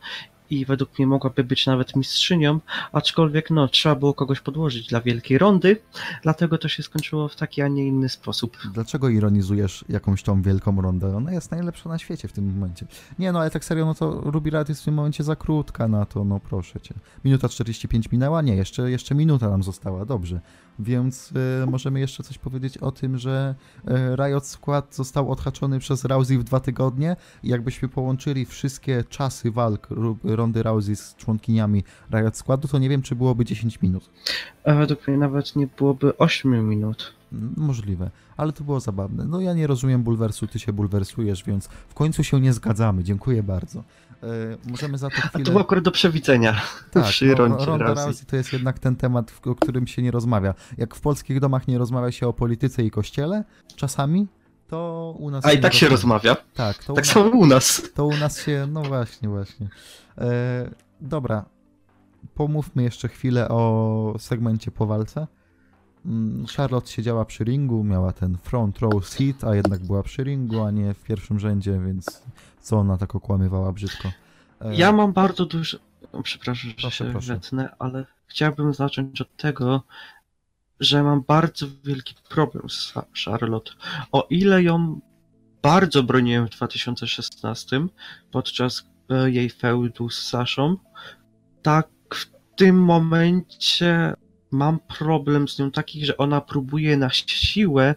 [0.49, 2.59] i według mnie mogłaby być nawet mistrzynią,
[2.91, 5.81] aczkolwiek no, trzeba było kogoś podłożyć dla wielkiej rondy,
[6.23, 8.57] dlatego to się skończyło w taki, a nie inny sposób.
[8.73, 11.17] Dlaczego ironizujesz jakąś tą wielką rondę?
[11.17, 12.85] Ona jest najlepsza na świecie w tym momencie.
[13.19, 15.87] Nie no, ale tak serio, no to Ruby Riot jest w tym momencie za krótka
[15.87, 16.95] na to, no proszę cię.
[17.25, 18.41] Minuta 45 minęła?
[18.41, 20.41] Nie, jeszcze, jeszcze minuta nam została, dobrze.
[20.79, 23.55] Więc y, możemy jeszcze coś powiedzieć o tym, że
[23.87, 29.51] y, Riot Squad został odhaczony przez Rousey w dwa tygodnie i jakbyśmy połączyli wszystkie czasy
[29.51, 29.87] walk
[30.23, 34.09] Rondy Rousey z członkiniami Riot Squadu, to nie wiem, czy byłoby 10 minut.
[34.65, 37.13] A według mnie nawet nie byłoby 8 minut.
[37.33, 39.25] Mm, Możliwe, ale to było zabawne.
[39.25, 43.03] No ja nie rozumiem bulwersu, ty się bulwersujesz, więc w końcu się nie zgadzamy.
[43.03, 43.83] Dziękuję bardzo.
[44.23, 44.27] E,
[44.71, 45.45] możemy za to A chwilę...
[45.45, 46.61] to było akurat do przewidzenia
[47.03, 48.25] przy no, rondzie Ronda Rousey.
[48.25, 50.53] To jest jednak ten temat, o którym się nie rozmawia.
[50.77, 53.43] Jak w polskich domach nie rozmawia się o polityce i kościele,
[53.75, 54.27] czasami,
[54.67, 56.35] to u nas A i tak się rozmawia.
[56.53, 57.81] Tak, to, Tak u, samo u nas.
[57.95, 59.69] to u nas się, no właśnie, właśnie.
[60.17, 60.69] E,
[61.01, 61.45] dobra,
[62.33, 65.27] pomówmy jeszcze chwilę o segmencie po walce.
[66.05, 70.61] Mm, Charlotte siedziała przy ringu, miała ten front row seat, a jednak była przy ringu,
[70.61, 72.23] a nie w pierwszym rzędzie, więc
[72.67, 74.11] co ona tak okłamywała brzydko.
[74.61, 75.77] E, Ja mam bardzo dużo.
[76.23, 77.33] Przepraszam, że Proszę, się proszę.
[77.33, 79.83] wetnę, ale chciałbym zacząć od tego,
[80.79, 82.93] że mam bardzo wielki problem z
[83.25, 83.71] Charlotte.
[84.11, 84.99] O ile ją
[85.61, 87.87] bardzo broniłem w 2016
[88.31, 90.77] podczas e, jej feudu z Saszą,
[91.61, 92.25] tak w
[92.55, 94.13] tym momencie
[94.51, 97.95] mam problem z nią taki, że ona próbuje na siłę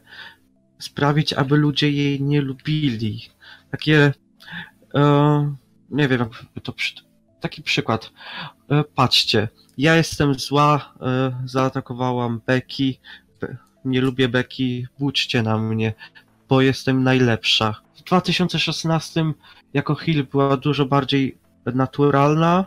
[0.78, 3.28] sprawić, aby ludzie jej nie lubili.
[3.70, 4.12] Takie
[5.90, 6.94] nie wiem, jakby to przy...
[7.40, 8.10] taki przykład.
[8.70, 9.48] E, Patrzcie,
[9.78, 12.94] ja jestem zła, e, zaatakowałam Becky,
[13.40, 15.94] Be- nie lubię Becky, włóczcie na mnie,
[16.48, 17.74] bo jestem najlepsza.
[17.94, 19.32] W 2016
[19.74, 21.38] jako Hill była dużo bardziej
[21.74, 22.64] naturalna,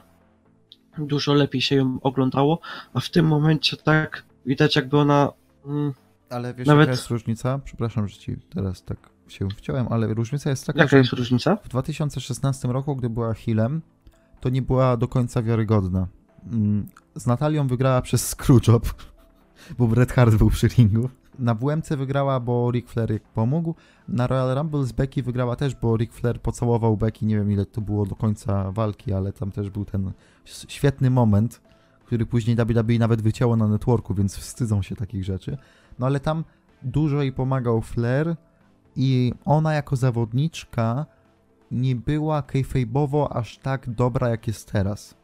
[0.98, 2.60] dużo lepiej się ją oglądało,
[2.94, 5.32] a w tym momencie tak widać jakby ona...
[5.66, 5.94] Mm,
[6.30, 7.60] Ale wiesz, Nawet- jaka jest różnica?
[7.66, 11.56] Przepraszam, że ci teraz tak się wciąłem, ale różnica jest taka, jaka że jest różnica?
[11.64, 13.82] w 2016 roku, gdy była healem,
[14.40, 16.08] to nie była do końca wiarygodna.
[16.52, 18.94] Mm, Z Natalią wygrała przez Screwjob,
[19.78, 21.10] bo Bret Hart był przy ringu.
[21.40, 23.76] Na WMC wygrała, bo Ric Flair jej pomógł.
[24.08, 27.26] Na Royal Rumble z Becky wygrała też, bo Ric Flair pocałował Becky.
[27.26, 30.12] Nie wiem ile to było do końca walki, ale tam też był ten
[30.68, 31.62] świetny moment,
[32.06, 35.58] który później WWE nawet wycięło na networku, więc wstydzą się takich rzeczy.
[36.00, 36.44] No ale tam
[36.84, 38.36] dużo jej pomagał Flair
[38.96, 41.06] i ona jako zawodniczka
[41.72, 45.16] nie była kayfabe'owo aż tak dobra, jak jest teraz.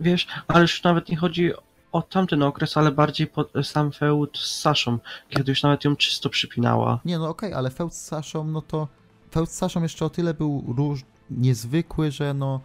[0.00, 1.52] Wiesz, ale już nawet nie chodzi
[1.92, 6.28] o tamten okres, ale bardziej pod sam feud z Saszą, kiedy już nawet ją czysto
[6.28, 7.00] przypinała.
[7.04, 8.88] Nie, no okej, ale feud z Saszą, no to
[9.30, 11.00] feud z Saszą jeszcze o tyle był róż...
[11.30, 12.60] niezwykły, że no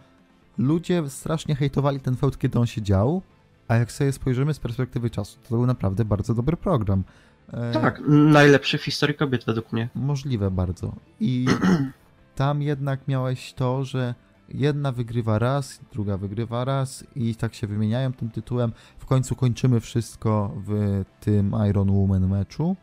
[0.58, 3.22] ludzie strasznie hejtowali ten feud, kiedy on się dział,
[3.68, 7.04] a jak sobie spojrzymy z perspektywy czasu, to był naprawdę bardzo dobry program.
[7.52, 9.88] E, Tak, najlepszy w historii kobiet według mnie.
[9.94, 10.92] Możliwe bardzo.
[11.20, 11.46] I
[12.36, 14.14] tam jednak miałeś to, że
[14.48, 18.72] jedna wygrywa raz, druga wygrywa raz i tak się wymieniają tym tytułem.
[18.98, 22.76] W końcu kończymy wszystko w tym Iron Woman meczu.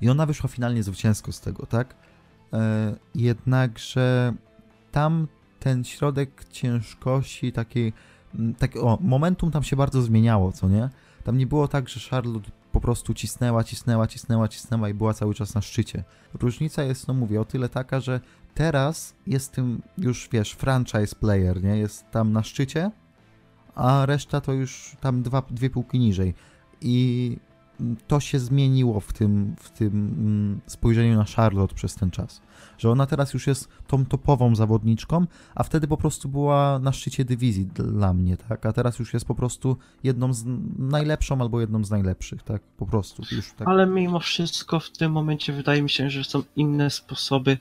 [0.00, 1.94] I ona wyszła finalnie zwycięsko z tego, tak?
[2.52, 4.32] E, jednakże
[4.92, 5.28] tam
[5.60, 7.92] ten środek ciężkości, takiej,
[8.58, 10.88] tak, o, momentum tam się bardzo zmieniało, co nie?
[11.24, 15.34] Tam nie było tak, że Charlotte po prostu cisnęła, cisnęła, cisnęła, cisnęła i była cały
[15.34, 16.04] czas na szczycie.
[16.34, 18.20] Różnica jest, no mówię, o tyle taka, że
[18.54, 21.76] teraz jest tym już, wiesz, franchise player, nie?
[21.76, 22.90] Jest tam na szczycie,
[23.74, 26.34] a reszta to już tam dwa, dwie półki niżej.
[26.80, 27.36] I
[28.06, 32.42] to się zmieniło w tym, w tym mm, spojrzeniu na Charlotte przez ten czas.
[32.80, 37.24] Że ona teraz już jest tą topową zawodniczką, a wtedy po prostu była na szczycie
[37.24, 38.66] dywizji dla mnie, tak?
[38.66, 40.44] A teraz już jest po prostu jedną z
[40.78, 42.62] najlepszą albo jedną z najlepszych, tak?
[42.62, 43.22] Po prostu.
[43.32, 43.68] Już tak.
[43.68, 47.58] Ale mimo wszystko w tym momencie wydaje mi się, że są inne sposoby,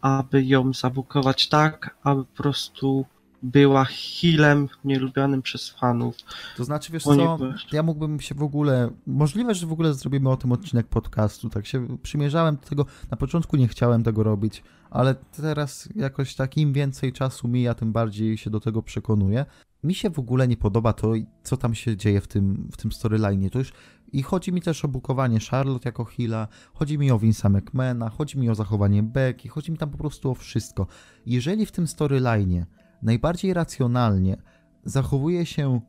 [0.00, 3.06] aby ją zabukować tak, aby po prostu
[3.44, 6.16] była healem nielubianym przez fanów.
[6.56, 7.38] To znaczy, wiesz co,
[7.72, 11.66] ja mógłbym się w ogóle, możliwe, że w ogóle zrobimy o tym odcinek podcastu, tak
[11.66, 16.72] się przymierzałem do tego, na początku nie chciałem tego robić, ale teraz jakoś tak im
[16.72, 19.46] więcej czasu mija, tym bardziej się do tego przekonuję.
[19.84, 22.90] Mi się w ogóle nie podoba to, co tam się dzieje w tym, w tym
[22.90, 23.50] storyline'ie.
[23.50, 23.72] To już
[24.12, 28.38] i chodzi mi też o bukowanie Charlotte jako Hilla, chodzi mi o Vince'a McMahona, chodzi
[28.38, 30.86] mi o zachowanie Becky, chodzi mi tam po prostu o wszystko.
[31.26, 32.64] Jeżeli w tym storyline'ie
[33.04, 34.36] najbardziej racjonalnie
[34.84, 35.80] zachowuje się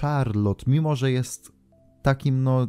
[0.00, 1.52] Charlotte, mimo że jest
[2.02, 2.68] takim, no,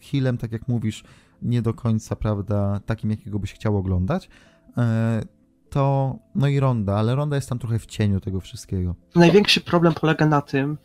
[0.00, 1.04] healem, tak jak mówisz,
[1.42, 4.28] nie do końca, prawda, takim, jakiego byś chciał oglądać,
[4.78, 5.22] e,
[5.70, 8.94] to, no i Ronda, ale Ronda jest tam trochę w cieniu tego wszystkiego.
[9.14, 10.78] Największy problem polega na tym,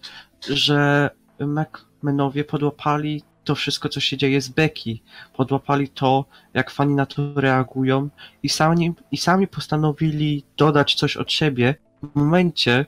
[0.50, 5.00] że McMahanowie podłapali to wszystko, co się dzieje z Becky.
[5.38, 8.10] Podłapali to, jak fani na to reagują
[8.44, 11.76] i sami, i sami postanowili dodać coś od siebie
[12.16, 12.86] momencie,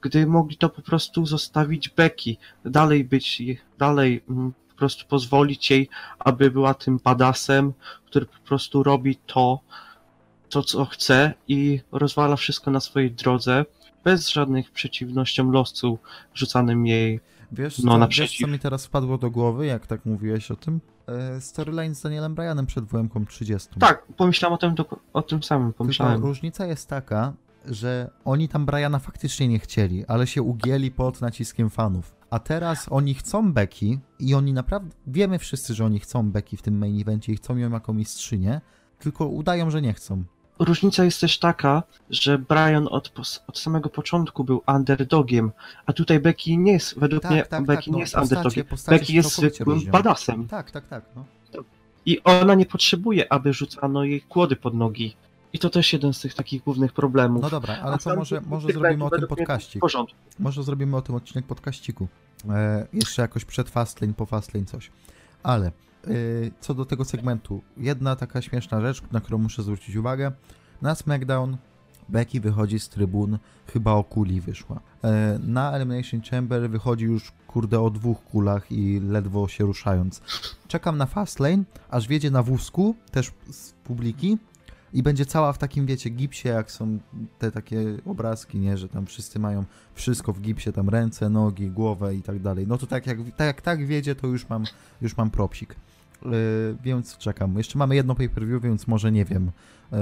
[0.00, 2.36] gdy mogli to po prostu zostawić Becky.
[2.64, 3.42] Dalej być,
[3.78, 7.72] dalej mm, po prostu pozwolić jej, aby była tym badasem,
[8.06, 9.60] który po prostu robi to,
[10.48, 13.64] to co chce i rozwala wszystko na swojej drodze
[14.04, 15.98] bez żadnych przeciwnościom losu
[16.34, 17.20] rzucanym jej.
[17.52, 20.56] Wiesz, No, co, na wiesz, co mi teraz wpadło do głowy, jak tak mówiłeś o
[20.56, 20.80] tym?
[21.08, 23.68] E, storyline z Danielem Bryanem przed WM-ką 30.
[23.80, 24.74] Tak, pomyślałem o tym,
[25.12, 26.22] o tym samym, Tylko pomyślałem.
[26.22, 27.32] różnica jest taka,
[27.66, 32.16] że oni tam Briana faktycznie nie chcieli, ale się ugięli pod naciskiem fanów.
[32.30, 36.62] A teraz oni chcą Becky i oni naprawdę, wiemy wszyscy, że oni chcą Becky w
[36.62, 38.60] tym main evencie i chcą ją jako mistrzynię,
[38.98, 40.24] tylko udają, że nie chcą.
[40.58, 43.12] Różnica jest też taka, że Brian od,
[43.46, 45.52] od samego początku był underdogiem,
[45.86, 48.36] a tutaj Becky nie jest, według Tak, mnie tak, tak, Becky no, nie jest postacie-
[48.36, 48.64] underdogiem.
[48.66, 51.04] postacie Becky jest zwykłym badasem Tak, tak, tak.
[51.16, 51.24] No.
[52.06, 55.16] i ona nie potrzebuje, aby rzucano jej kłody pod nogi.
[55.54, 57.42] I to też jeden z tych takich głównych problemów.
[57.42, 59.26] no dobra, ale to może, może zrobimy o tym
[59.80, 60.16] porządku.
[60.38, 62.08] Może zrobimy o tym odcinek podkaściku.
[62.50, 64.90] E, jeszcze jakoś przed Fastlane, po Fastlane coś.
[65.42, 65.72] Ale e,
[66.60, 70.32] co do tego segmentu, jedna taka śmieszna rzecz, na którą muszę zwrócić uwagę.
[70.82, 71.56] Na SmackDown
[72.08, 73.38] Becky wychodzi z trybun,
[73.72, 74.80] chyba o kuli wyszła.
[75.04, 80.22] E, na Elimination Chamber wychodzi już kurde o dwóch kulach i ledwo się ruszając.
[80.68, 84.38] Czekam na Fastlane, aż wiedzie na wózku, też z publiki
[84.94, 86.98] i będzie cała w takim, wiecie, gipsie, jak są
[87.38, 92.14] te takie obrazki, nie, że tam wszyscy mają wszystko w gipsie, tam ręce, nogi, głowę
[92.14, 92.66] i tak dalej.
[92.66, 94.64] No to tak jak tak, jak tak wiedzie, to już mam,
[95.02, 95.76] już mam propsik.
[96.24, 96.30] Yy,
[96.82, 97.56] więc czekam.
[97.56, 99.50] Jeszcze mamy jedno pay-per-view, więc może nie wiem,
[99.92, 99.98] yy,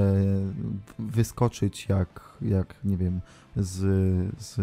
[0.98, 3.20] wyskoczyć jak, jak nie wiem,
[3.56, 3.78] z,
[4.38, 4.58] z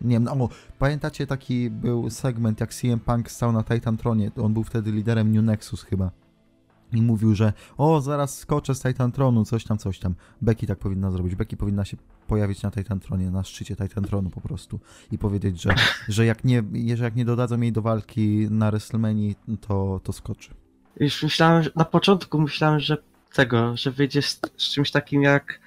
[0.00, 4.64] nie wiem, no, pamiętacie taki był segment, jak CM Punk stał na Titantronie, on był
[4.64, 6.10] wtedy liderem New Nexus chyba
[6.92, 10.14] i mówił, że o, zaraz skoczę z Titantronu, coś tam, coś tam.
[10.42, 11.34] Becky tak powinna zrobić.
[11.34, 11.96] Becky powinna się
[12.26, 14.80] pojawić na Titantronie, na szczycie Titantronu po prostu
[15.12, 15.74] i powiedzieć, że,
[16.08, 16.62] że jak, nie,
[17.00, 20.54] jak nie dodadzą jej do walki na WrestleMania, to, to skoczy.
[21.00, 22.96] Już myślałem, na początku myślałem, że
[23.34, 25.60] tego, że wyjdzie z, z czymś takim jak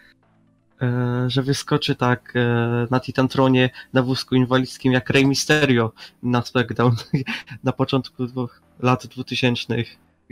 [0.81, 5.91] e, że wyskoczy tak e, na Titantronie na wózku inwalidzkim jak Rey Mysterio
[6.23, 6.95] na SmackDown
[7.63, 9.75] na początku dwóch, lat 2000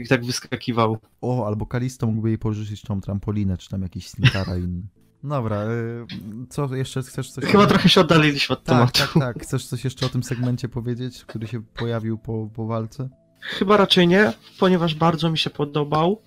[0.00, 0.98] i tak wyskakiwał.
[1.20, 4.82] O, albo Kalisto mógłby jej pożyczyć tą trampolinę, czy tam jakiś Sintara inny.
[5.24, 6.06] Dobra, y,
[6.48, 7.44] co jeszcze chcesz coś...
[7.44, 8.98] Chyba trochę się oddaliliśmy od tak, tematu.
[8.98, 9.42] tak, tak.
[9.42, 13.08] Chcesz coś jeszcze o tym segmencie powiedzieć, który się pojawił po, po walce?
[13.40, 16.22] Chyba raczej nie, ponieważ bardzo mi się podobał.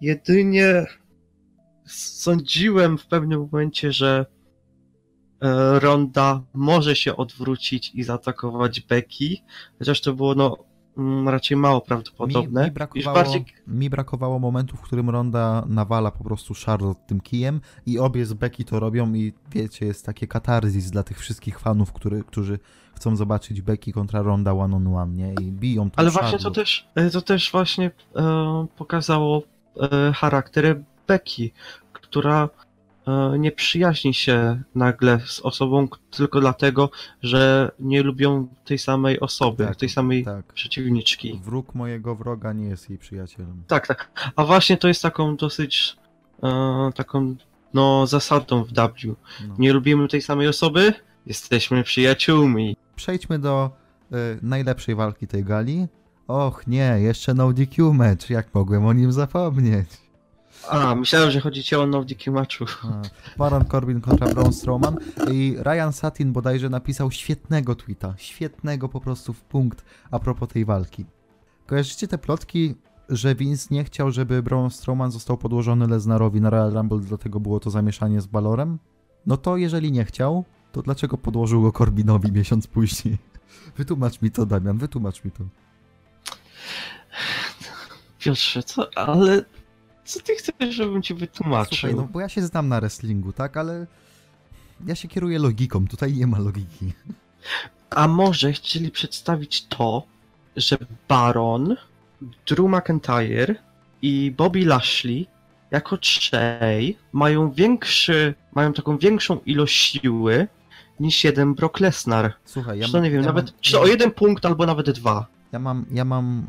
[0.00, 0.86] Jedynie
[1.86, 4.26] sądziłem w pewnym momencie, że
[5.40, 9.36] e, Ronda może się odwrócić i zaatakować Becky,
[9.78, 10.73] chociaż to było no
[11.26, 12.60] raczej mało prawdopodobne.
[12.60, 17.20] Mi, mi, brakowało, bardziej mi brakowało momentu, w którym Ronda nawala po prostu Charlotte tym
[17.20, 21.58] kijem i obie z Becky to robią i wiecie, jest takie katarzis dla tych wszystkich
[21.58, 22.58] fanów, który, którzy
[22.94, 25.34] chcą zobaczyć Becky kontra Ronda one on one, nie?
[25.40, 26.60] I biją tą Ale właśnie to Charlotte.
[26.60, 29.42] też, e, to też właśnie e, pokazało
[29.80, 31.50] e, charakter Becky,
[31.92, 32.48] która
[33.38, 36.90] nie przyjaźni się nagle z osobą tylko dlatego,
[37.22, 40.52] że nie lubią tej samej osoby, Tak, tej samej Tak.
[40.52, 41.40] przeciwniczki.
[41.44, 43.62] Wróg mojego wroga nie jest jej przyjacielem.
[43.66, 44.30] Tak, tak.
[44.36, 45.96] A właśnie to jest taką dosyć
[46.42, 47.36] e, taką
[47.74, 49.16] no zasadą w W.
[49.48, 49.54] No.
[49.58, 50.92] Nie lubimy tej samej osoby,
[51.26, 52.76] jesteśmy przyjaciółmi.
[52.96, 53.70] Przejdźmy do
[54.12, 55.86] y, najlepszej walki tej gali.
[56.28, 59.88] Och nie, jeszcze no DQ mecz, jak mogłem o nim zapomnieć?
[60.68, 62.64] A, myślałem, że chodzi ci o no DQ matchu.
[62.82, 63.02] A,
[63.38, 64.96] Baron Corbin kontra Braun Strowman
[65.32, 70.64] i Ryan Satin bodajże napisał świetnego tweeta, świetnego po prostu w punkt a propos tej
[70.64, 71.04] walki.
[71.66, 72.74] Kojarzycie te plotki,
[73.08, 77.60] że Vince nie chciał, żeby Braun Strowman został podłożony Lesnarowi na Royal Rumble, dlatego było
[77.60, 78.78] to zamieszanie z Balorem?
[79.26, 83.18] No to jeżeli nie chciał, to dlaczego podłożył go Corbinowi miesiąc później?
[83.76, 85.44] Wytłumacz mi to, Damian, wytłumacz mi to.
[88.18, 88.98] Piotrze, co?
[88.98, 89.44] Ale
[90.04, 91.78] co ty chcesz, żebym ci wytłumaczył?
[91.78, 93.86] Słuchaj, no bo ja się znam na wrestlingu, tak, ale
[94.86, 96.92] ja się kieruję logiką, tutaj nie ma logiki.
[97.90, 100.02] A może chcieli przedstawić to,
[100.56, 100.76] że
[101.08, 101.76] Baron,
[102.46, 103.54] Drew McIntyre
[104.02, 105.26] i Bobby Lashley
[105.70, 110.48] jako trzej mają większy, mają taką większą ilość siły
[111.00, 112.32] niż jeden Brock Lesnar.
[112.44, 115.26] Słuchaj, ja, nie wiem, ja nawet mam, czy o jeden punkt albo nawet dwa.
[115.54, 116.46] Ja mam, ja mam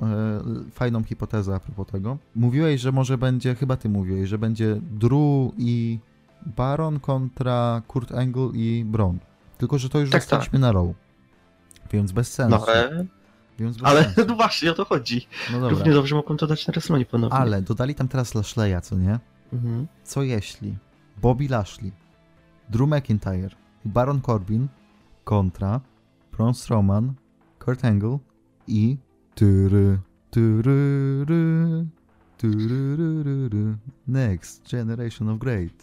[0.67, 2.17] e, fajną hipotezę a propos tego.
[2.35, 5.99] Mówiłeś, że może będzie, chyba ty mówiłeś, że będzie Drew i
[6.45, 9.19] Baron kontra Kurt Angle i Braun.
[9.57, 10.87] Tylko, że to już Tak, zostaliśmy na Raw.
[11.91, 12.57] Więc bez sensu.
[12.57, 13.05] No ale,
[13.59, 14.25] Więc bez ale sensu.
[14.29, 15.27] no właśnie o to chodzi.
[15.51, 15.69] No dobra.
[15.69, 17.37] Równie dobrze mogą to dać na WrestleMania ponownie.
[17.37, 19.19] Ale dodali tam teraz Lashleya, co nie?
[19.53, 19.87] Mhm.
[20.03, 20.77] Co jeśli
[21.21, 21.91] Bobby Lashley,
[22.69, 23.49] Drew McIntyre
[23.85, 24.67] i Baron Corbin
[25.23, 25.81] kontra
[26.31, 27.13] Braun Strowman,
[27.59, 28.19] Kurt Angle
[28.67, 28.97] i
[29.35, 29.97] tyry,
[30.31, 31.85] tyryry,
[32.37, 33.77] tyryryryry.
[34.07, 35.73] Next Generation of Great.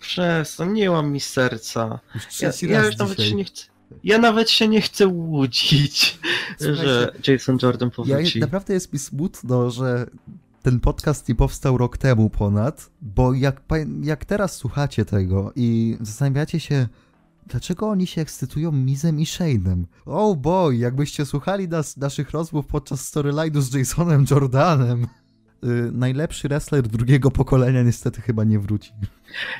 [0.00, 2.00] Przestań, nie łam mi serca.
[2.14, 3.30] Już Ja, ja już nawet dzisiaj.
[3.30, 3.64] się nie chcę.
[4.04, 6.18] Ja nawet się nie chcę łudzić,
[6.58, 8.40] Słuchajcie, że Jason Jordan Ja, powróci.
[8.40, 10.06] naprawdę jest mi smutno, że
[10.62, 13.62] ten podcast nie powstał rok temu ponad, bo jak,
[14.02, 16.88] jak teraz słuchacie tego i zastanawiacie się,
[17.46, 19.84] dlaczego oni się ekscytują Mizem i Shane'em.
[20.06, 25.06] Oh boy, jakbyście słuchali nas, naszych rozmów podczas storyline'u z Jasonem Jordanem.
[25.64, 28.92] Y, najlepszy wrestler drugiego pokolenia niestety chyba nie wróci.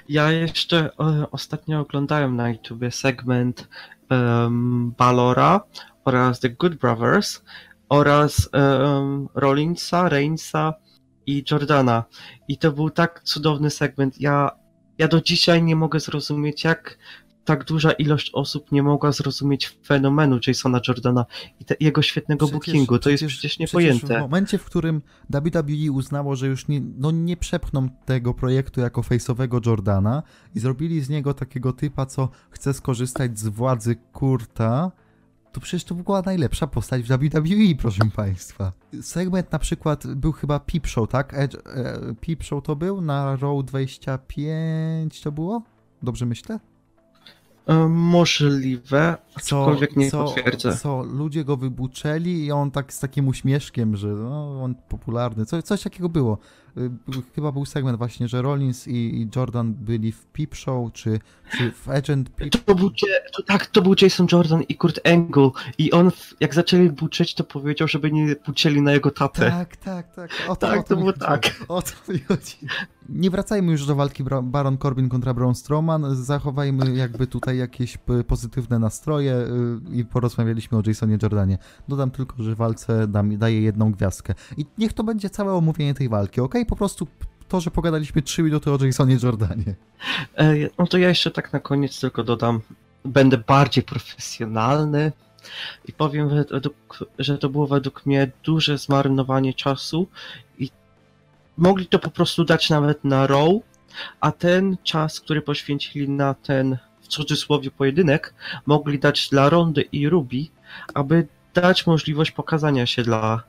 [0.09, 3.69] Ja jeszcze e, ostatnio oglądałem na YouTubie segment
[4.09, 5.61] em, Balora
[6.05, 7.43] oraz The Good Brothers
[7.89, 10.75] oraz em, Rollinsa, Reignsa
[11.27, 12.05] i Jordana.
[12.49, 14.21] I to był tak cudowny segment.
[14.21, 14.51] Ja,
[14.99, 16.99] ja do dzisiaj nie mogę zrozumieć, jak
[17.45, 21.25] tak duża ilość osób nie mogła zrozumieć fenomenu Jasona Jordana
[21.61, 22.99] i te, jego świetnego Przecież- bookingu.
[22.99, 24.21] To jest przecież- przecież w niepojęte.
[24.21, 29.67] momencie, w którym WWE uznało, że już nie, no nie przepchną tego projektu jako face'owego
[29.67, 30.23] Jordana
[30.55, 34.91] i zrobili z niego takiego typa, co chce skorzystać z władzy Kurta,
[35.53, 38.73] to przecież to była najlepsza postać w WWE, proszę państwa.
[39.03, 41.35] Segment na przykład był chyba Peep Show, tak?
[41.35, 43.01] Edge, e, Peep Show to był?
[43.01, 45.63] Na Row 25 to było?
[46.03, 46.59] Dobrze myślę?
[47.67, 50.77] E, Możliwe, co, aczkolwiek nie co, potwierdzę.
[50.77, 55.63] co ludzie go wybuczeli i on tak z takim uśmieszkiem, że no, on popularny, co,
[55.63, 56.39] coś takiego było.
[56.77, 56.91] Y,
[57.35, 61.21] Chyba był segment właśnie, że Rollins i, Jordan byli w Peep Show, czy,
[61.57, 62.91] czy w Agent Peep To był,
[63.37, 67.45] to, tak, to był Jason Jordan i Kurt Angle i on, jak zaczęli buczeć, to
[67.45, 69.51] powiedział, żeby nie buczeli na jego tatę.
[69.51, 70.31] Tak, tak, tak.
[70.49, 71.65] O to, Tak, o to, to było tak.
[71.69, 72.57] O to mi chodzi.
[73.09, 76.17] Nie wracajmy już do walki Baron Corbin kontra Braun Strowman.
[76.17, 81.59] Zachowajmy jakby tutaj jakieś p- pozytywne nastroje y, i porozmawialiśmy o Jasonie Jordanie.
[81.89, 84.35] Dodam tylko, że walce dam, daję jedną gwiazdkę.
[84.57, 86.55] I niech to będzie całe omówienie tej walki, ok?
[86.67, 87.07] Po prostu
[87.49, 89.75] to, że pogadaliśmy 3 minuty o Jasonie Jordanie.
[90.37, 92.61] E, No to ja jeszcze tak na koniec tylko dodam,
[93.05, 95.13] będę bardziej profesjonalny
[95.85, 96.31] i powiem,
[97.19, 100.09] że to było według mnie duże zmarnowanie czasu
[100.59, 100.71] i
[101.57, 103.63] mogli to po prostu dać nawet na row,
[104.21, 108.35] a ten czas, który poświęcili na ten w cudzysłowie pojedynek,
[108.67, 110.47] mogli dać dla Rondy i Ruby,
[110.95, 113.43] aby dać możliwość pokazania się dla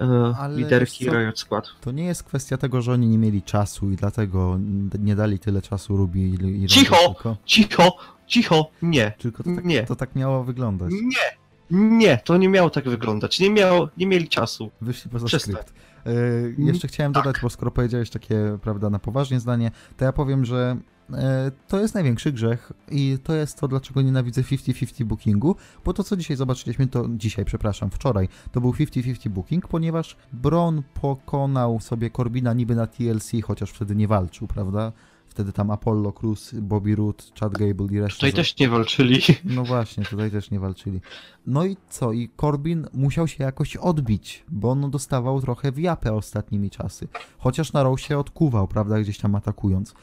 [0.00, 1.10] e, liderki?
[1.10, 1.68] Riot Squad.
[1.80, 4.58] To nie jest kwestia tego, że oni nie mieli czasu i dlatego
[4.98, 6.96] nie dali tyle czasu Ruby i, i Cicho!
[7.14, 9.12] Tylko, Cicho, cicho, nie.
[9.18, 9.82] tylko to, tak, Nie.
[9.82, 10.90] to tak miało wyglądać.
[10.92, 11.38] Nie,
[11.70, 13.40] nie, to nie miało tak wyglądać.
[13.40, 14.70] Nie, miało, nie mieli czasu.
[14.80, 15.54] Wyszli poza Przestań.
[15.54, 15.72] skrypt.
[16.08, 17.24] E, jeszcze chciałem tak.
[17.24, 20.76] dodać, bo skoro powiedziałeś takie, prawda, na poważnie zdanie, to ja powiem, że
[21.12, 26.04] e, to jest największy grzech i to jest to, dlaczego nienawidzę 50-50 bookingu, bo to,
[26.04, 32.10] co dzisiaj zobaczyliśmy, to dzisiaj, przepraszam, wczoraj, to był 50-50 booking, ponieważ Bron pokonał sobie
[32.10, 34.92] Corbina niby na TLC, chociaż wtedy nie walczył, prawda?
[35.38, 38.16] Wtedy tam Apollo Cruz, Bobby Roode, Chad Gable i reszta.
[38.16, 39.20] Tutaj też nie walczyli.
[39.44, 41.00] no właśnie, tutaj też nie walczyli.
[41.46, 42.12] No i co?
[42.12, 47.08] I Corbin musiał się jakoś odbić, bo on dostawał trochę w japę ostatnimi czasy.
[47.38, 49.94] Chociaż na Raw się odkuwał, prawda, gdzieś tam atakując.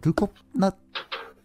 [0.00, 0.72] Tylko na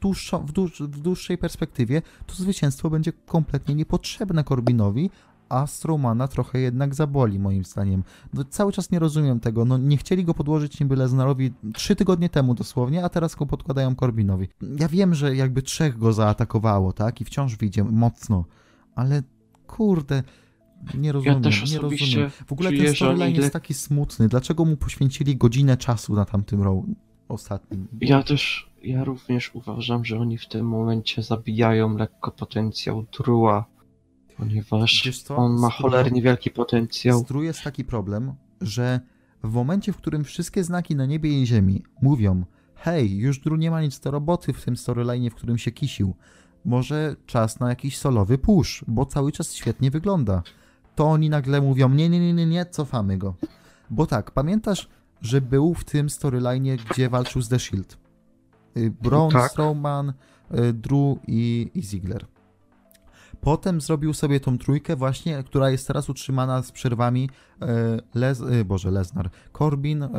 [0.01, 5.09] dłuższą, w, dłuż, w dłuższej perspektywie to zwycięstwo będzie kompletnie niepotrzebne Corbinowi,
[5.49, 8.03] a Strowmana trochę jednak zaboli, moim zdaniem.
[8.33, 9.65] No, cały czas nie rozumiem tego.
[9.65, 13.95] No, nie chcieli go podłożyć niby Lesnarowi trzy tygodnie temu dosłownie, a teraz go podkładają
[13.95, 14.47] Corbinowi.
[14.79, 17.21] Ja wiem, że jakby trzech go zaatakowało, tak?
[17.21, 18.45] I wciąż wyjdzie mocno,
[18.95, 19.23] ale
[19.67, 20.23] kurde,
[20.93, 22.29] nie rozumiem, też nie rozumiem.
[22.29, 24.27] W ogóle czuję, ten storyline le- jest taki smutny.
[24.27, 26.83] Dlaczego mu poświęcili godzinę czasu na tamtym row
[27.29, 27.87] ostatnim?
[28.01, 33.65] Ja też, ja również uważam, że oni w tym momencie zabijają lekko potencjał Drua,
[34.37, 37.23] ponieważ on ma cholernie wielki potencjał.
[37.23, 38.99] Drew jest taki problem, że
[39.43, 42.45] w momencie, w którym wszystkie znaki na niebie i ziemi mówią
[42.85, 46.15] hej, już Drew nie ma nic do roboty w tym storyline, w którym się kisił,
[46.65, 50.43] może czas na jakiś solowy push, bo cały czas świetnie wygląda.
[50.95, 53.35] To oni nagle mówią nie, nie, nie, nie, nie, cofamy go.
[53.89, 54.89] Bo tak, pamiętasz,
[55.21, 57.97] że był w tym storyline, gdzie walczył z The Shield?
[58.77, 59.51] Y, Braun, Tak.
[59.51, 62.25] Strowman, y, Drew i, i Ziggler.
[63.45, 67.29] Potem zrobił sobie tą trójkę właśnie, która jest teraz utrzymana z przerwami
[67.61, 67.67] e,
[68.15, 70.09] Les, e, Boże, Lesnar, Corbin, e,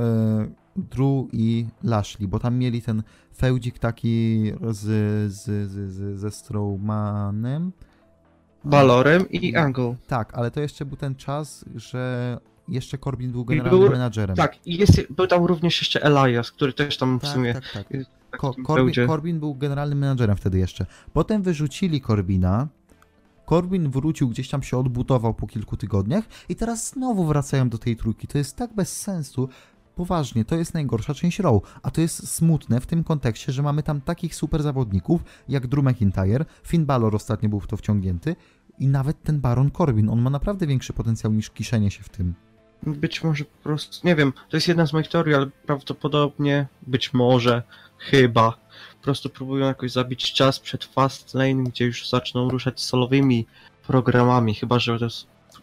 [0.76, 3.02] Drew i Lashley, bo tam mieli ten
[3.36, 4.82] feudzik taki z,
[5.32, 7.72] z, z, z, ze Strowmanem.
[8.64, 9.96] Balorem i Angle.
[10.06, 14.36] Tak, ale to jeszcze był ten czas, że jeszcze Corbin był był- generalnym menadżerem.
[14.36, 17.72] Tak, i jest, był tam również jeszcze Elias, który też tam w tak, sumie tak,
[17.72, 17.86] tak.
[18.38, 19.06] Ko- Corbin.
[19.06, 20.86] Corbin był generalnym menadżerem wtedy jeszcze.
[21.12, 22.68] Potem wyrzucili Corbina.
[23.48, 27.96] Corbin wrócił, gdzieś tam się odbudował po kilku tygodniach i teraz znowu wracają do tej
[27.96, 28.26] trójki.
[28.26, 29.48] To jest tak bez sensu.
[29.94, 33.82] Poważnie, to jest najgorsza część Raw, a to jest smutne w tym kontekście, że mamy
[33.82, 38.36] tam takich super zawodników jak Drew McIntyre, Finn Balor ostatnio był w to wciągnięty
[38.78, 42.34] i nawet ten Baron Corbin, on ma naprawdę większy potencjał niż kiszenie się w tym.
[42.82, 47.14] Być może po prostu, nie wiem, to jest jedna z moich teorii, ale prawdopodobnie, być
[47.14, 47.62] może,
[47.98, 48.56] chyba,
[49.06, 53.46] prostu próbują jakoś zabić czas przed Fast Lane, gdzie już zaczną ruszać solowymi
[53.86, 54.98] programami, chyba że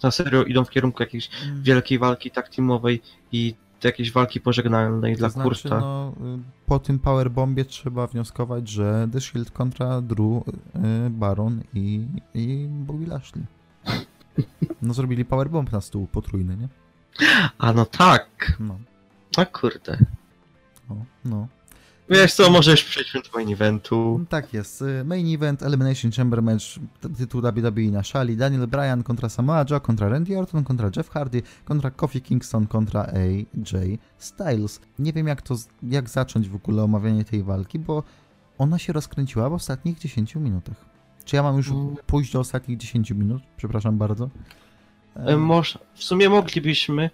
[0.03, 1.29] na serio idą w kierunku jakiejś
[1.61, 5.79] wielkiej walki tak teamowej i jakiejś walki pożegnalnej dla to znaczy, Kurta.
[5.79, 12.05] no, y, po tym powerbombie trzeba wnioskować, że The Shield kontra Drew, y, Baron i,
[12.33, 13.43] i Bobby Lashley.
[14.81, 16.67] No zrobili powerbomb na stół potrójny, nie?
[17.57, 18.79] A no tak, No,
[19.37, 19.97] a kurde.
[21.25, 21.47] no.
[22.09, 24.25] Wiesz co, możesz przejdźmy do main eventu.
[24.29, 24.81] Tak jest.
[24.81, 26.63] Y, Main event, Elimination Chamber match,
[27.17, 28.37] tytuł WWE na szali.
[28.37, 33.01] Daniel Bryan kontra Samoa Joe, kontra Randy Orton, kontra Jeff Hardy, kontra Kofi Kingston, kontra
[33.01, 34.81] AJ Styles.
[34.99, 38.03] Nie wiem jak to, jak zacząć w ogóle omawianie tej walki, bo
[38.57, 40.85] ona się rozkręciła w ostatnich 10 minutach.
[41.25, 41.95] Czy ja mam już Mm.
[42.07, 43.43] pójść do ostatnich 10 minut?
[43.57, 44.29] Przepraszam bardzo.
[45.15, 47.09] E, Może, w sumie moglibyśmy,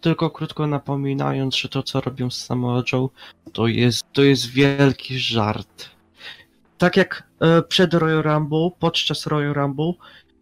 [0.00, 3.10] tylko krótko napominając, że to co robią z Samoa Joe,
[3.52, 5.90] to jest, to jest wielki żart.
[6.78, 9.92] Tak jak e, przed Royal Rumble, podczas Royal Rumble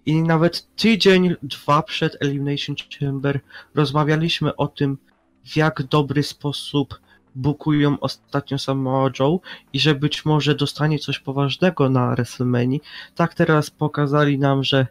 [0.06, 3.40] i nawet tydzień, dwa przed Elimination Chamber
[3.74, 4.98] rozmawialiśmy o tym,
[5.44, 7.00] w jak dobry sposób
[7.34, 9.40] bukują ostatnio Samoa Joe
[9.72, 12.78] i że być może dostanie coś poważnego na WrestleMania.
[13.14, 14.86] Tak teraz pokazali nam, że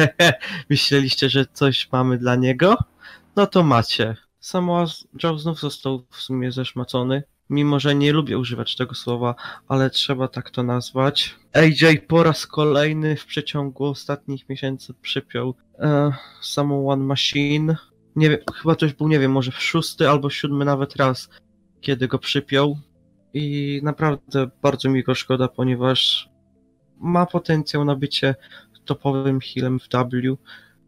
[0.70, 2.76] myśleliście, że coś mamy dla niego?
[3.36, 4.16] No to macie.
[4.40, 4.86] Samoa
[5.22, 7.22] Joe znów został w sumie zeszmacony.
[7.50, 9.34] Mimo, że nie lubię używać tego słowa,
[9.68, 11.36] ale trzeba tak to nazwać.
[11.52, 16.12] AJ po raz kolejny w przeciągu ostatnich miesięcy przypiął e,
[16.42, 17.76] samą One Machine.
[18.16, 21.28] Nie wiem, chyba to już był, nie wiem, może szósty albo siódmy nawet raz,
[21.80, 22.78] kiedy go przypiął.
[23.34, 26.28] I naprawdę bardzo mi go szkoda, ponieważ
[27.00, 28.34] ma potencjał na bycie
[28.84, 30.36] topowym healem w W.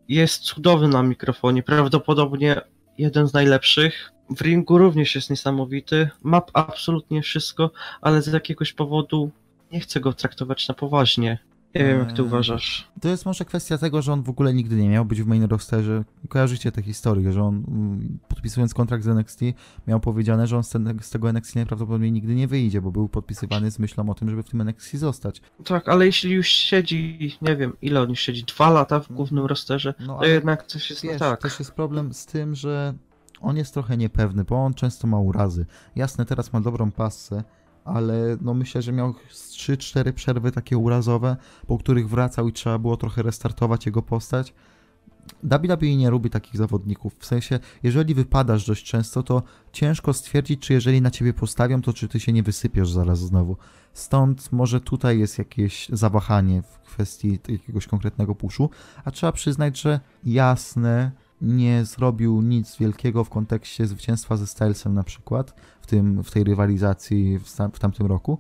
[0.09, 2.61] Jest cudowny na mikrofonie, prawdopodobnie
[2.99, 4.13] jeden z najlepszych.
[4.31, 6.09] W ringu również jest niesamowity.
[6.23, 9.31] Ma absolutnie wszystko, ale z jakiegoś powodu
[9.73, 11.39] nie chcę go traktować na poważnie.
[11.75, 12.27] Nie wiem, jak ty Eee.
[12.29, 12.89] uważasz.
[13.01, 15.45] To jest może kwestia tego, że on w ogóle nigdy nie miał być w main
[15.45, 16.05] rosterze.
[16.29, 19.41] Kojarzycie tę historię, że on mm, podpisując kontrakt z NXT
[19.87, 23.79] miał powiedziane, że on z, tego NXT najprawdopodobniej nigdy nie wyjdzie, bo był podpisywany z
[23.79, 25.43] myślą o tym, żeby w tym NXT zostać.
[25.65, 29.47] Tak, ale jeśli już siedzi, nie wiem, ile on już siedzi, dwa lata w głównym
[29.47, 31.43] rosterze, No to jednak coś jest nie wiesz, tak.
[31.43, 32.95] też jest problem z tym, że
[33.41, 35.67] on jest trochę niepewny, bo on często ma urazy.
[35.97, 37.45] Jasne, teraz ma dobrą pasę,
[37.87, 42.79] ale no myślę, że miał z 3-4 przerwy takie urazowe, po których wracał i trzeba
[42.79, 44.55] było trochę restartować jego postać.
[45.43, 47.17] WWE nie lubi takich zawodników.
[47.19, 51.93] W sensie, jeżeli wypadasz dość często, to ciężko stwierdzić, czy jeżeli na ciebie postawią, to
[51.93, 53.57] czy ty się nie wysypiesz zaraz znowu.
[53.93, 58.71] Stąd może tutaj jest jakieś zawahanie w kwestii jakiegoś konkretnego puszu,
[59.05, 65.03] a trzeba przyznać, że jasne, nie zrobił nic wielkiego w kontekście zwycięstwa ze Stylesem na
[65.03, 68.39] przykład, w, tym, w tej rywalizacji w, tam, w tamtym roku,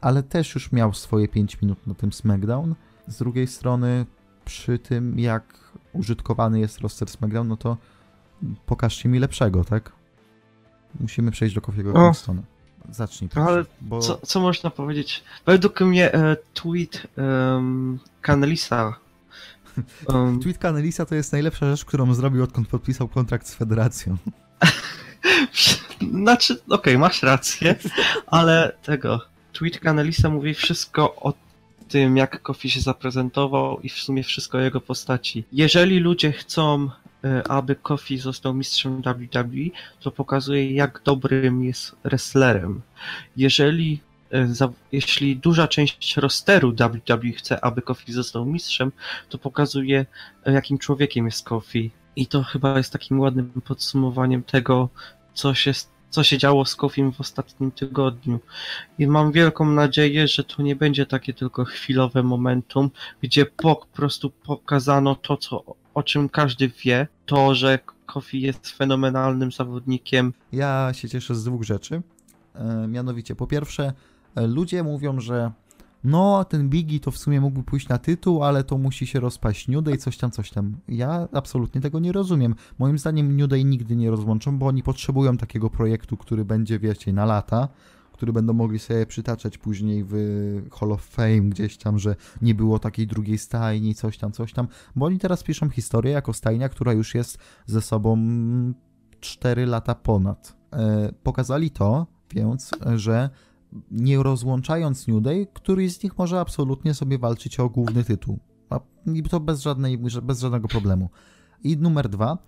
[0.00, 2.74] ale też już miał swoje 5 minut na tym SmackDown.
[3.08, 4.06] Z drugiej strony,
[4.44, 7.76] przy tym jak użytkowany jest roster SmackDown, no to
[8.66, 9.92] pokażcie mi lepszego, tak?
[11.00, 12.04] Musimy przejść do Kofiego O.
[12.04, 12.42] Kingstona.
[12.90, 15.24] Zacznij proszę, Ale bo Co, co można powiedzieć?
[15.46, 18.94] Według mnie e, tweet um, Canelisa
[20.06, 24.16] um, tweet Canelisa to jest najlepsza rzecz, którą zrobił odkąd podpisał kontrakt z Federacją.
[26.22, 27.74] Znaczy, okej, masz rację,
[28.26, 29.20] ale tego.
[29.52, 31.32] Tweet Canelisa mówi wszystko o
[31.88, 35.44] tym, jak Kofi się zaprezentował i w sumie wszystko o jego postaci.
[35.52, 36.90] Jeżeli ludzie chcą,
[37.24, 39.70] e, aby Kofi został mistrzem WWE,
[40.00, 42.80] to pokazuje, jak dobrym jest wrestlerem.
[43.36, 44.00] Jeżeli,
[44.92, 48.92] jeśli duża część rosteru WWE chce, aby Kofi został mistrzem,
[49.28, 50.06] to pokazuje,
[50.44, 51.90] e, jakim człowiekiem jest Kofi.
[52.16, 54.88] I to chyba jest takim ładnym podsumowaniem tego,
[55.34, 55.72] co się,
[56.10, 58.40] co się działo z Kofim w ostatnim tygodniu.
[58.98, 62.90] I mam wielką nadzieję, że to nie będzie takie tylko chwilowe momentum,
[63.22, 65.64] gdzie po prostu pokazano to, co,
[65.94, 70.32] o czym każdy wie, to, że Kofi jest fenomenalnym zawodnikiem.
[70.52, 72.02] Ja się cieszę z dwóch rzeczy.
[72.54, 73.92] E, mianowicie, po pierwsze, e,
[74.36, 75.52] ludzie mówią, że
[76.04, 79.68] no, ten Biggie to w sumie mógłby pójść na tytuł, ale to musi się rozpaść
[79.68, 80.76] New Day, coś tam, coś tam.
[80.88, 82.54] Ja absolutnie tego nie rozumiem.
[82.78, 87.12] Moim zdaniem New Day nigdy nie rozłączą, bo oni potrzebują takiego projektu, który będzie, wiecie,
[87.12, 87.68] na lata,
[88.12, 90.14] który będą mogli sobie przytaczać później w
[90.72, 94.68] Hall of Fame gdzieś tam, że nie było takiej drugiej stajni, coś tam, coś tam,
[94.96, 98.18] bo oni teraz piszą historię jako stajnia, która już jest ze sobą
[99.20, 100.56] 4 lata ponad.
[100.72, 103.30] E, pokazali to, więc, że
[103.90, 108.38] nie rozłączając New Day, któryś z nich może absolutnie sobie walczyć o główny tytuł.
[109.14, 111.10] I to bez, żadnej, bez żadnego problemu.
[111.64, 112.38] I numer dwa.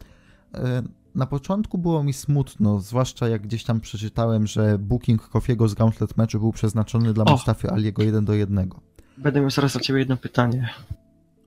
[0.54, 0.82] e,
[1.14, 6.16] Na początku było mi smutno, zwłaszcza jak gdzieś tam przeczytałem, że booking Kofiego z Gauntlet
[6.16, 7.24] meczu był przeznaczony dla!
[7.24, 8.70] Mustafy Aliego 1 do 1.
[9.18, 10.68] Będę miał zaraz dla ciebie jedno pytanie.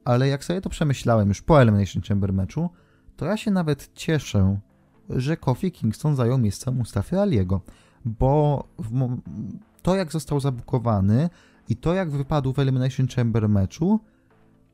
[0.05, 2.69] Ale jak sobie to przemyślałem już po Elimination Chamber meczu,
[3.15, 4.59] to ja się nawet cieszę,
[5.09, 7.61] że Kofi Kingston zajął miejsce Mustafy Aliego,
[8.05, 8.91] bo w
[9.81, 11.29] to jak został zabukowany
[11.69, 13.99] i to jak wypadł w Elimination Chamber meczu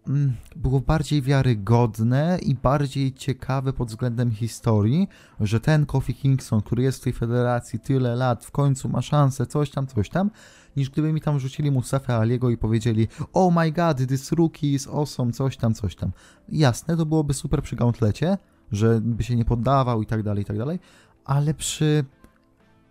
[0.07, 5.07] mm, było bardziej wiarygodne i bardziej ciekawe pod względem historii,
[5.39, 9.45] że ten Kofi Kingston, który jest w tej federacji tyle lat, w końcu ma szansę,
[9.45, 10.31] coś tam, coś tam,
[10.77, 14.87] niż gdyby mi tam rzucili Mustafę Aliego i powiedzieli oh my god, this rookie is
[14.87, 16.11] awesome, coś tam, coś tam.
[16.49, 18.37] Jasne, to byłoby super przy gauntlecie,
[18.71, 20.79] że by się nie poddawał i tak dalej, i tak dalej,
[21.25, 22.05] ale przy,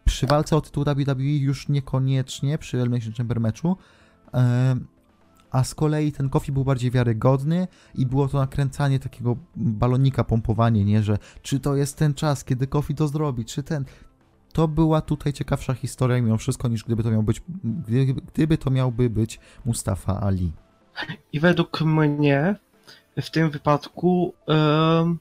[0.05, 3.77] przy walce o tytuł WWE już niekoniecznie, przy Elimination Chamber meczu,
[5.51, 10.85] a z kolei ten Kofi był bardziej wiarygodny i było to nakręcanie takiego balonika, pompowanie,
[10.85, 13.85] nie, że czy to jest ten czas, kiedy Kofi to zrobi, czy ten...
[14.53, 18.71] To była tutaj ciekawsza historia mimo wszystko, niż gdyby to miał być, gdyby, gdyby to
[18.71, 20.53] miałby być Mustafa Ali.
[21.33, 22.57] I według mnie
[23.23, 25.19] w tym wypadku em,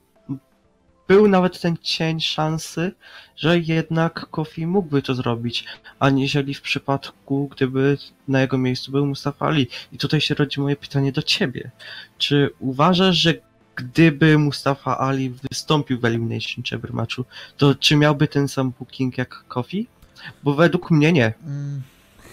[1.07, 2.91] był nawet ten cień szansy,
[3.35, 5.65] że jednak Kofi mógłby to zrobić,
[5.99, 7.97] aniżeli w przypadku, gdyby
[8.27, 9.67] na jego miejscu był Mustafa Ali.
[9.91, 11.71] I tutaj się rodzi moje pytanie do ciebie.
[12.17, 13.33] Czy uważasz, że
[13.75, 17.25] gdyby Mustafa Ali wystąpił w Elimination Chamber matchu,
[17.57, 19.87] to czy miałby ten sam booking jak Kofi?
[20.43, 21.33] Bo według mnie nie.
[21.45, 21.81] Mm,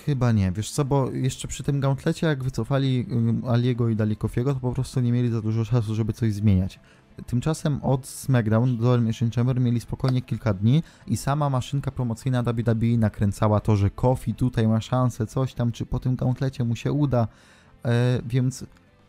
[0.06, 4.16] chyba nie, wiesz co, bo jeszcze przy tym gauntlecie, jak wycofali ym, Aliego i dali
[4.16, 6.78] Kofiego, to po prostu nie mieli za dużo czasu, żeby coś zmieniać.
[7.26, 12.98] Tymczasem od SmackDown do Elimination Chamber mieli spokojnie kilka dni i sama maszynka promocyjna WWE
[12.98, 16.92] nakręcała to, że Kofi tutaj ma szansę, coś tam, czy po tym gauntlecie mu się
[16.92, 17.28] uda,
[17.84, 18.64] e, więc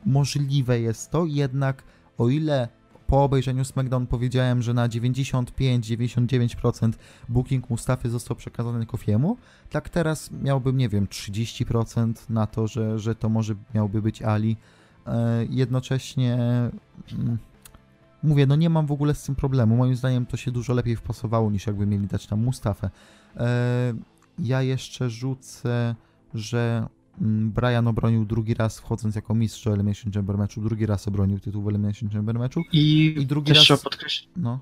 [0.05, 1.83] możliwe jest to, jednak
[2.17, 2.67] o ile
[3.11, 6.91] po obejrzeniu SmackDown powiedziałem, że na 95-99%
[7.29, 9.37] booking Mustafy został przekazany Kofiemu,
[9.69, 14.57] tak teraz miałbym, nie wiem, 30% na to, że, że to może miałby być Ali.
[15.07, 16.37] E, jednocześnie
[17.13, 17.37] mm,
[18.23, 19.75] mówię, no nie mam w ogóle z tym problemu.
[19.77, 22.89] Moim zdaniem to się dużo lepiej wpasowało niż jakby mieli dać tam Mustafę.
[23.37, 23.93] E,
[24.39, 25.95] ja jeszcze rzucę,
[26.33, 26.87] że
[27.21, 31.39] mm, Brian obronił drugi raz wchodząc jako mistrz do Elimination Chamber meczu, drugi raz obronił
[31.39, 32.61] tytuł w Elimination Chamber meczu.
[32.71, 34.59] I, I drugi raz- trzeba podkreślić, No,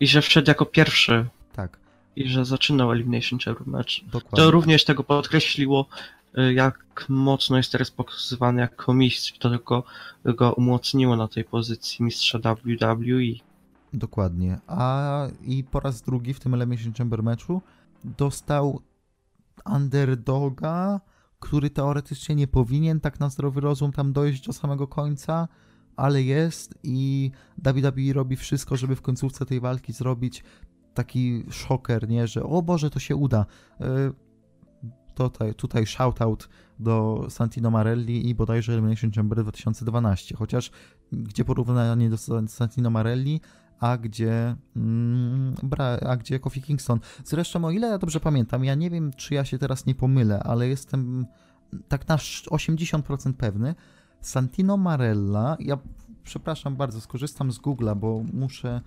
[0.00, 1.78] i że wszedł jako pierwszy tak,
[2.16, 3.90] i że zaczynał Elimination Chamber match.
[4.12, 4.36] dokładnie.
[4.36, 5.86] To również tego podkreśliło,
[6.54, 9.38] jak mocno jest teraz pokazywany jako mistrz.
[9.38, 9.84] To tylko
[10.24, 13.44] go umocniło na tej pozycji mistrza WWE.
[13.92, 14.58] Dokładnie.
[14.66, 17.62] A i po raz drugi w tym Elimination Chamber meczu
[18.04, 18.80] dostał
[19.66, 21.00] underdoga,
[21.40, 25.48] który teoretycznie nie powinien tak na zdrowy rozum tam dojść do samego końca,
[25.96, 30.44] ale jest i WWE robi wszystko, żeby w końcówce tej walki zrobić
[30.94, 33.46] taki szoker, nie, że o Boże, to się uda.
[35.14, 36.48] Tutaj, tutaj shoutout
[36.78, 40.70] do Santino Marelli i bodajże Elimination Chamber 2012, chociaż
[41.12, 42.16] gdzie porównanie do
[42.48, 43.40] Santino Marelli,
[43.80, 45.54] a gdzie, mm,
[46.06, 47.00] a gdzie Kofi Kingston.
[47.24, 50.42] Zresztą, o ile ja dobrze pamiętam, ja nie wiem, czy ja się teraz nie pomylę,
[50.42, 51.26] ale jestem
[51.88, 53.74] tak na 80% pewny,
[54.20, 55.78] Santino Marella, ja
[56.24, 58.80] przepraszam bardzo, skorzystam z Google'a, bo muszę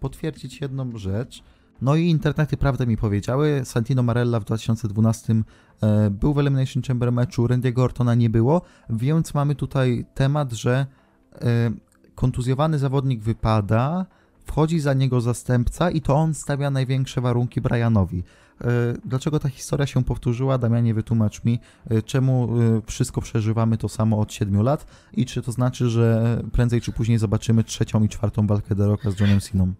[0.00, 1.42] potwierdzić jedną rzecz.
[1.82, 3.60] No i internety prawdę mi powiedziały.
[3.64, 5.34] Santino Marella w 2012
[5.82, 10.86] e, był w Elimination Chamber meczu, Randy'ego Ortona nie było, więc mamy tutaj temat, że
[11.34, 11.70] e,
[12.14, 14.06] kontuzjowany zawodnik wypada,
[14.44, 18.22] wchodzi za niego zastępca i to on stawia największe warunki Brianowi.
[18.60, 18.64] E,
[19.04, 20.58] dlaczego ta historia się powtórzyła?
[20.58, 21.58] Damianie, wytłumacz mi,
[22.04, 22.48] czemu
[22.86, 27.18] wszystko przeżywamy to samo od 7 lat i czy to znaczy, że prędzej czy później
[27.18, 29.72] zobaczymy trzecią i czwartą walkę The Rocka z Johnem Siną?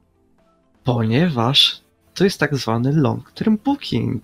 [0.85, 1.88] Ponieważ
[2.19, 4.23] to jest tak zwany long term booking.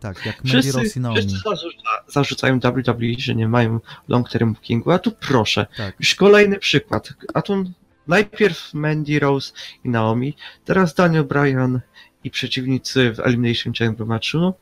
[0.00, 0.70] Tak, jak Mandy
[1.00, 1.20] Naomi.
[1.20, 5.94] Wszyscy zarzuca, zarzucają WWE, że nie mają long term bookingu, a tu proszę, Tak.
[6.00, 7.08] już kolejny przykład.
[7.34, 7.64] A tu
[8.08, 9.52] najpierw Mandy Rose
[9.84, 11.80] i Naomi, teraz Daniel Bryan
[12.24, 14.52] i przeciwnicy w Elimination Chamber matchu.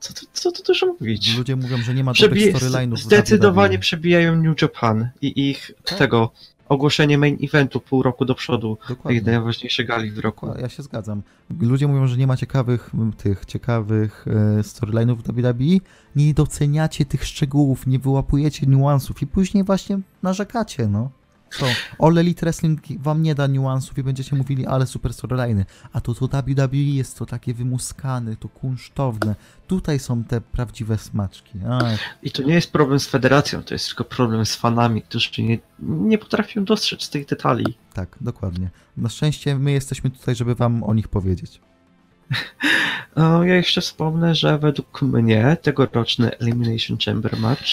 [0.00, 1.36] Co, to- co tu dużo mówić?
[1.38, 5.98] Ludzie mówią, że nie ma dobrych storyline'ów w zdecydowanie przebijają New Japan i ich Tak.
[5.98, 6.32] tego
[6.68, 9.22] ogłoszenie main eventu pół roku do przodu tej Dokładnie.
[9.22, 10.48] najważniejszej gali w roku.
[10.60, 11.22] Ja się zgadzam.
[11.60, 15.86] Ludzie mówią, że nie ma ciekawych tych ciekawych e, storyline'ów w WWE.
[16.16, 21.10] Nie doceniacie tych szczegółów, nie wyłapujecie niuansów i później właśnie narzekacie, no.
[21.50, 21.66] Co?
[21.98, 25.64] All Elite Wrestling wam nie da niuansów i będziecie mówili, ale super storyline'y.
[25.92, 29.34] A to to WWE jest to takie wymuskane, to kunsztowne.
[29.66, 31.58] Tutaj są te prawdziwe smaczki.
[32.22, 35.58] I to nie jest problem z federacją, to jest tylko problem z fanami, którzy nie,
[35.78, 37.64] nie potrafią dostrzec tych detali.
[37.94, 38.70] tak, dokładnie.
[38.96, 41.60] Na szczęście my jesteśmy tutaj, żeby wam o nich powiedzieć.
[43.16, 47.64] E, Ja jeszcze wspomnę, że według mnie tegoroczny Elimination Chamber match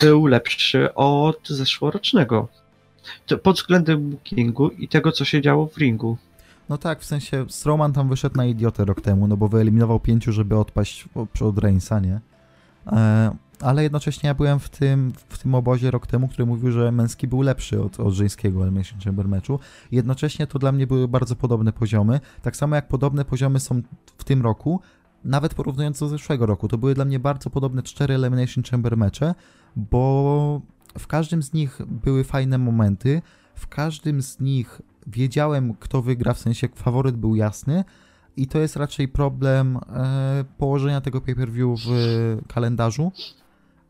[0.00, 2.48] był lepszy od zeszłorocznego.
[3.42, 6.16] Pod względem bookingu i tego, co się działo w ringu.
[6.68, 10.32] No tak, w sensie Strowman tam wyszedł na idiotę rok temu, no bo wyeliminował pięciu,
[10.32, 11.08] żeby odpaść
[11.40, 12.20] od Reignsa, nie?
[12.86, 13.30] E,
[13.60, 17.28] ale jednocześnie ja byłem w tym, w tym obozie rok temu, który mówił, że męski
[17.28, 19.58] był lepszy od, od żeńskiego Elimination Chamber meczu.
[19.92, 23.82] Jednocześnie to dla mnie były bardzo podobne poziomy, tak samo jak podobne poziomy są
[24.18, 24.80] w tym roku,
[25.24, 26.68] nawet porównując do zeszłego roku.
[26.68, 29.34] To były dla mnie bardzo podobne cztery Elimination Chamber mecze,
[29.76, 30.60] bo
[30.98, 33.22] w każdym z nich były fajne momenty,
[33.54, 37.84] w każdym z nich wiedziałem, kto wygra, w sensie faworyt był jasny
[38.36, 43.12] i to jest raczej problem e, położenia tego pay-per-view w kalendarzu.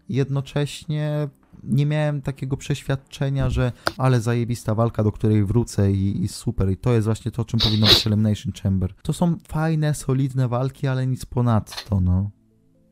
[0.08, 1.28] Jednocześnie
[1.64, 6.70] nie miałem takiego przeświadczenia, że ale zajebista walka, do której wrócę i, i super.
[6.70, 8.94] I to jest właśnie to, czym powinno być Elimination Chamber.
[9.02, 12.30] To są fajne, solidne walki, ale nic ponadto, no.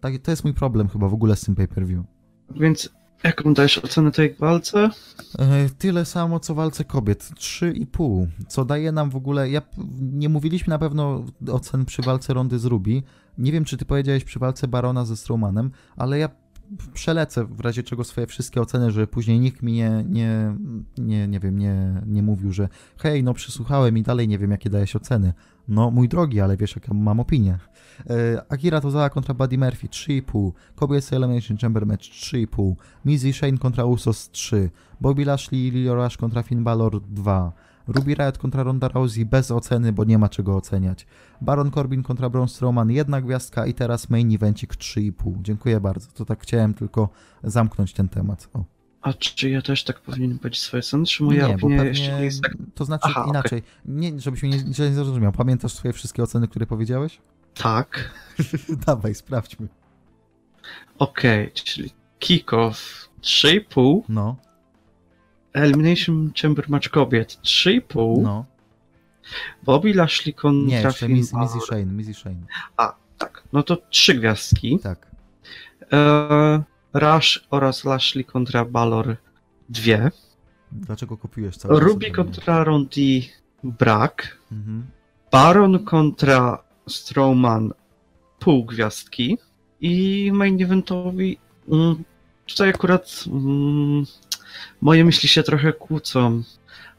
[0.00, 2.04] Tak, to jest mój problem chyba w ogóle z tym pay-per-view.
[2.50, 2.90] Więc
[3.24, 4.90] jaką dajesz ocenę tej walce?
[5.38, 7.30] E, Tyle samo co walce kobiet.
[7.34, 8.26] 3,5.
[8.48, 9.50] Co daje nam w ogóle.
[9.50, 9.62] Ja
[10.00, 13.02] nie mówiliśmy na pewno ocen przy walce Rondy z Ruby.
[13.38, 16.28] Nie wiem, czy ty powiedziałeś przy walce Barona ze Strowmanem, ale ja
[16.92, 20.56] przelecę w razie czego swoje wszystkie oceny, żeby później nikt mi nie, nie,
[20.98, 24.70] nie, nie wiem, nie, nie mówił, że hej, no przysłuchałem i dalej nie wiem, jakie
[24.70, 25.32] dajesz oceny.
[25.68, 27.58] No, mój drogi, ale wiesz, jaką mam opinię.
[28.10, 30.52] E, Akira Tozawa kontra Buddy Murphy 3,5.
[30.74, 32.74] Kobiecy Elimination Chamber Match 3,5.
[33.04, 34.70] Miz i Shane kontra Usos 3.
[35.00, 37.52] Bobby Lashley i Lio Rush kontra Finn Balor 2.
[37.88, 41.06] Ruby Riot kontra Ronda Rousey bez oceny, bo nie ma czego oceniać.
[41.40, 45.42] Baron Corbin kontra Braun Strowman jedna gwiazdka i teraz main evencik 3,5.
[45.42, 46.12] Dziękuję bardzo.
[46.12, 47.08] To tak chciałem tylko
[47.44, 48.48] zamknąć ten temat.
[48.54, 48.64] O.
[49.02, 51.06] A czy ja też tak powinienem powiedzieć swoje oceny?
[51.06, 52.52] Czy moja nie, bo opinia pewnie, jeszcze nie jest tak...
[52.74, 53.62] to znaczy Aha, inaczej.
[53.84, 55.32] Nie, żebyś mnie nie, źle nie zrozumiał.
[55.32, 57.20] Pamiętasz swoje wszystkie oceny, które powiedziałeś?
[57.54, 58.10] Tak.
[58.86, 59.68] Dawaj, sprawdźmy.
[60.98, 64.36] Okej, czyli kick-off 3,5, No,
[65.56, 68.44] Elimination Chamber match kobiet 3,5, no.
[69.62, 71.24] Bobby Lashley kontra Nie, jeszcze i
[71.66, 72.46] Shane, i Shane.
[72.76, 73.42] A, tak.
[73.52, 74.78] No to trzy gwiazdki.
[74.78, 75.06] Tak.
[75.92, 76.62] E,
[76.94, 79.16] Rush oraz Lashley kontra Balor
[79.68, 80.10] dwie.
[80.72, 83.30] Dlaczego kopiujesz cały Ruby kontra Rondi
[83.64, 84.38] brak.
[84.52, 84.86] Mhm.
[85.32, 87.72] Baron kontra Strowman
[88.38, 89.38] pół gwiazdki.
[89.80, 91.38] I main eventowi
[91.68, 92.04] mm,
[92.46, 94.04] tutaj akurat mm,
[94.80, 96.42] moje myśli się trochę kłócą,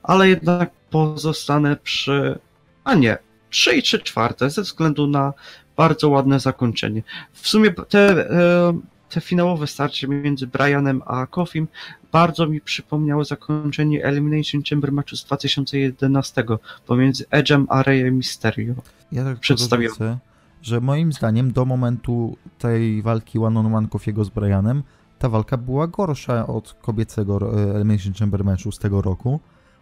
[0.03, 2.39] ale jednak pozostanę przy...
[2.83, 3.17] A nie,
[3.49, 5.33] 3 i 3 czwarte ze względu na
[5.77, 7.03] bardzo ładne zakończenie.
[7.33, 8.79] W sumie te, e,
[9.09, 11.67] te finałowe starcie między Brianem a Kofim
[12.11, 16.43] bardzo mi przypomniało zakończenie Elimination Chamber matchu z 2011
[16.87, 18.73] pomiędzy Edge'em a Reyem Mysterio.
[19.11, 19.91] Ja tak Przedstawiam.
[20.61, 24.83] że moim zdaniem do momentu tej walki one-on-one Kofiego z Brianem
[25.19, 29.39] ta walka była gorsza od kobiecego e, Elimination Chamber meczu z tego roku,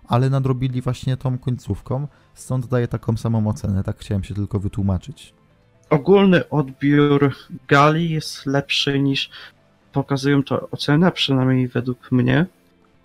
[0.07, 5.33] ale nadrobili właśnie tą końcówką, stąd daję taką samą ocenę, tak chciałem się tylko wytłumaczyć.
[5.89, 7.35] Ogólny odbiór
[7.67, 9.29] gali jest lepszy niż
[9.93, 12.45] pokazują to oceny, przynajmniej według mnie,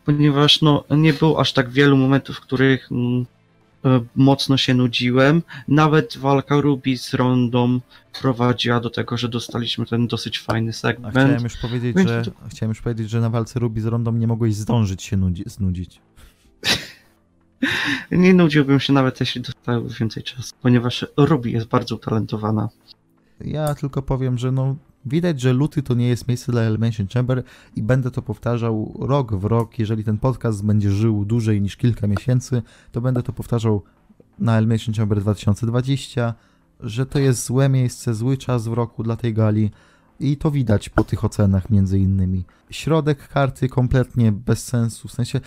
[0.05, 3.27] ponieważ no, nie było aż tak wielu momentów, w których mm,
[4.17, 5.43] mocno się nudziłem.
[5.69, 7.81] Nawet walka Ruby z Rondą
[8.21, 11.15] prowadziła do tego, że dostaliśmy ten dosyć fajny A segment.
[11.15, 14.13] chciałem już powiedzieć, Więc że, to- chciałem już powiedzieć, że na walce Ruby z Rondą
[14.13, 16.01] nie mogłeś zdążyć się nudzi, znudzić.
[18.11, 22.69] Nie nudziłbym się nawet jeśli dostały więcej czasu, ponieważ Ruby jest bardzo utalentowana.
[23.45, 27.43] Ja tylko powiem, że no widać, że luty to nie jest miejsce dla Elimination Chamber
[27.77, 29.79] i będę to powtarzał rok w rok.
[29.79, 32.63] Jeżeli ten podcast będzie żył dłużej niż kilka miesięcy,
[32.93, 33.83] to będę to powtarzał
[34.39, 36.35] na Elimination Chamber 2020,
[36.81, 39.71] że to jest złe miejsce, zły czas w roku dla tej gali
[40.21, 42.45] i to widać po tych ocenach między innymi.
[42.71, 45.41] Środek karty kompletnie bez sensu, w sensie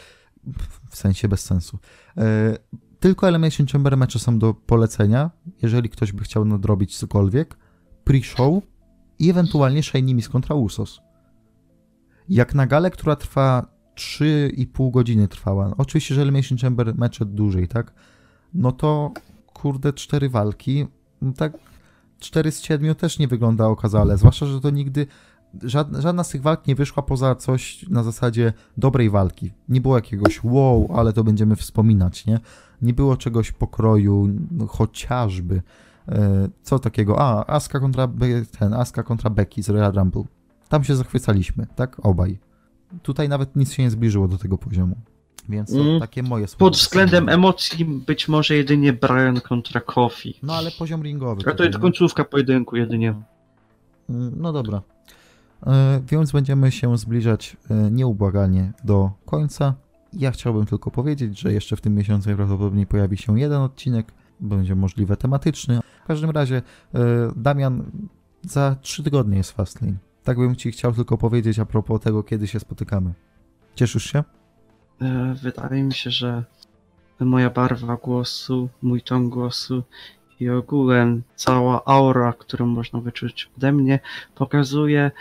[0.90, 1.80] w sensie bez sensu.
[2.18, 2.58] E,
[3.00, 5.32] tylko Elimination Chamber mecze są do polecenia,
[5.62, 7.58] jeżeli ktoś by chciał nadrobić cokolwiek
[8.06, 8.62] pre-show
[9.20, 11.02] i ewentualnie Shiny Miss kontra Usos.
[12.30, 17.94] Jak na galę, która trwa 3,5 godziny trwała, oczywiście, że Elimination Chamber mecze dłużej, tak?
[18.54, 19.12] No to
[19.54, 20.88] kurde, cztery walki,
[21.22, 21.54] no tak
[22.20, 25.08] 4 z 7 też nie wygląda okazale, zwłaszcza, że to nigdy
[25.62, 29.52] żadna, żadna z tych walk nie wyszła poza coś na zasadzie dobrej walki.
[29.70, 32.40] Nie było jakiegoś wow, ale to będziemy wspominać, nie?
[32.82, 35.62] Nie było czegoś pokroju, no, chociażby
[36.64, 37.20] co takiego?
[37.20, 38.08] A, Aska kontra,
[38.60, 40.24] ten, Aska kontra Becky z Royal Rumble.
[40.70, 42.06] Tam się zachwycaliśmy, tak?
[42.06, 42.40] Obaj.
[43.02, 44.96] Tutaj nawet nic się nie zbliżyło do tego poziomu.
[45.50, 46.60] Więc to Mm, takie moje słowa.
[46.60, 50.40] Pod względem emocji być może jedynie Brian kontra Kofi.
[50.44, 51.42] No ale poziom ringowy.
[51.52, 51.82] A to jest nie?
[51.82, 53.14] końcówka pojedynku jedynie.
[54.10, 54.82] Mm, No dobra.
[55.68, 59.74] E, Więc będziemy się zbliżać e, nieubłaganie do końca.
[60.14, 64.76] Ja chciałbym tylko powiedzieć, że jeszcze w tym miesiącu prawdopodobnie pojawi się jeden odcinek, będzie
[64.76, 65.80] możliwe tematyczny.
[66.04, 66.62] W każdym razie,
[66.94, 67.00] e,
[67.36, 67.92] Damian,
[68.42, 69.98] za trzy tygodnie jest Fastlane.
[70.24, 73.14] Tak bym Ci chciał tylko powiedzieć a propos tego, kiedy się spotykamy.
[73.76, 74.24] Cieszysz się?
[75.02, 76.44] E, Wydaje mi się, że
[77.20, 79.84] moja barwa głosu, mój ton głosu
[80.40, 84.00] i ogółem cała aura, którą można wyczuć ode mnie,
[84.36, 85.12] pokazuje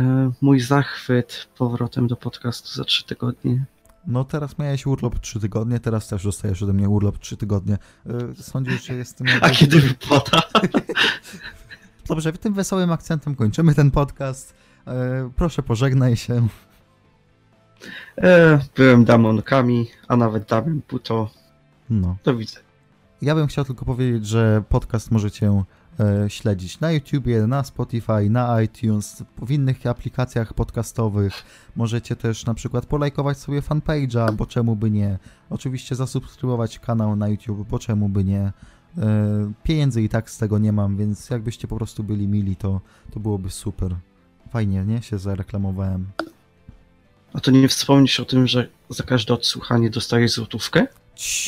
[0.00, 3.64] e, mój zachwyt powrotem do podcastu za trzy tygodnie.
[4.06, 7.78] No teraz miałeś urlop trzy tygodnie, teraz też dostajesz ode mnie urlop trzy tygodnie.
[8.06, 9.26] E, Sądzisz, że jestem...
[9.40, 10.42] A kiedy wypada?
[12.08, 14.54] Dobrze, tym wesołym akcentem kończymy ten podcast.
[14.86, 16.48] E, Proszę pożegnaj się.
[18.18, 21.30] E, Byłem Damonkami, a nawet Damian Puto.
[21.90, 22.16] No.
[22.24, 22.66] Do widzenia.
[23.22, 25.64] Ja bym chciał tylko powiedzieć, że podcast możecie
[26.28, 31.44] śledzić na YouTubie, na Spotify, na iTunes, w innych aplikacjach podcastowych.
[31.76, 35.18] Możecie też na przykład polajkować sobie fanpage'a, bo czemu by nie.
[35.50, 38.52] Oczywiście zasubskrybować kanał na YouTube, bo czemu by nie.
[38.98, 42.80] E, pieniędzy i tak z tego nie mam, więc jakbyście po prostu byli mili, to,
[43.10, 43.96] to byłoby super.
[44.50, 45.02] Fajnie, nie?
[45.02, 46.06] Się zareklamowałem.
[47.32, 50.86] A to nie wspomnisz o tym, że za każde odsłuchanie dostajesz złotówkę?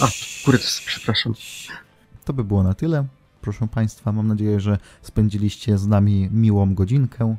[0.00, 0.08] A,
[0.44, 1.34] kurde, przepraszam.
[2.24, 3.04] To by było na tyle.
[3.44, 7.36] Proszę Państwa, mam nadzieję, że spędziliście z nami miłą godzinkę.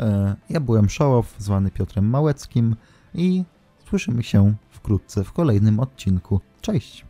[0.00, 2.76] E, Ja byłem Szołow, zwany Piotrem Małeckim
[3.14, 3.44] i
[3.88, 6.40] słyszymy się wkrótce w kolejnym odcinku.
[6.60, 7.07] Cześć!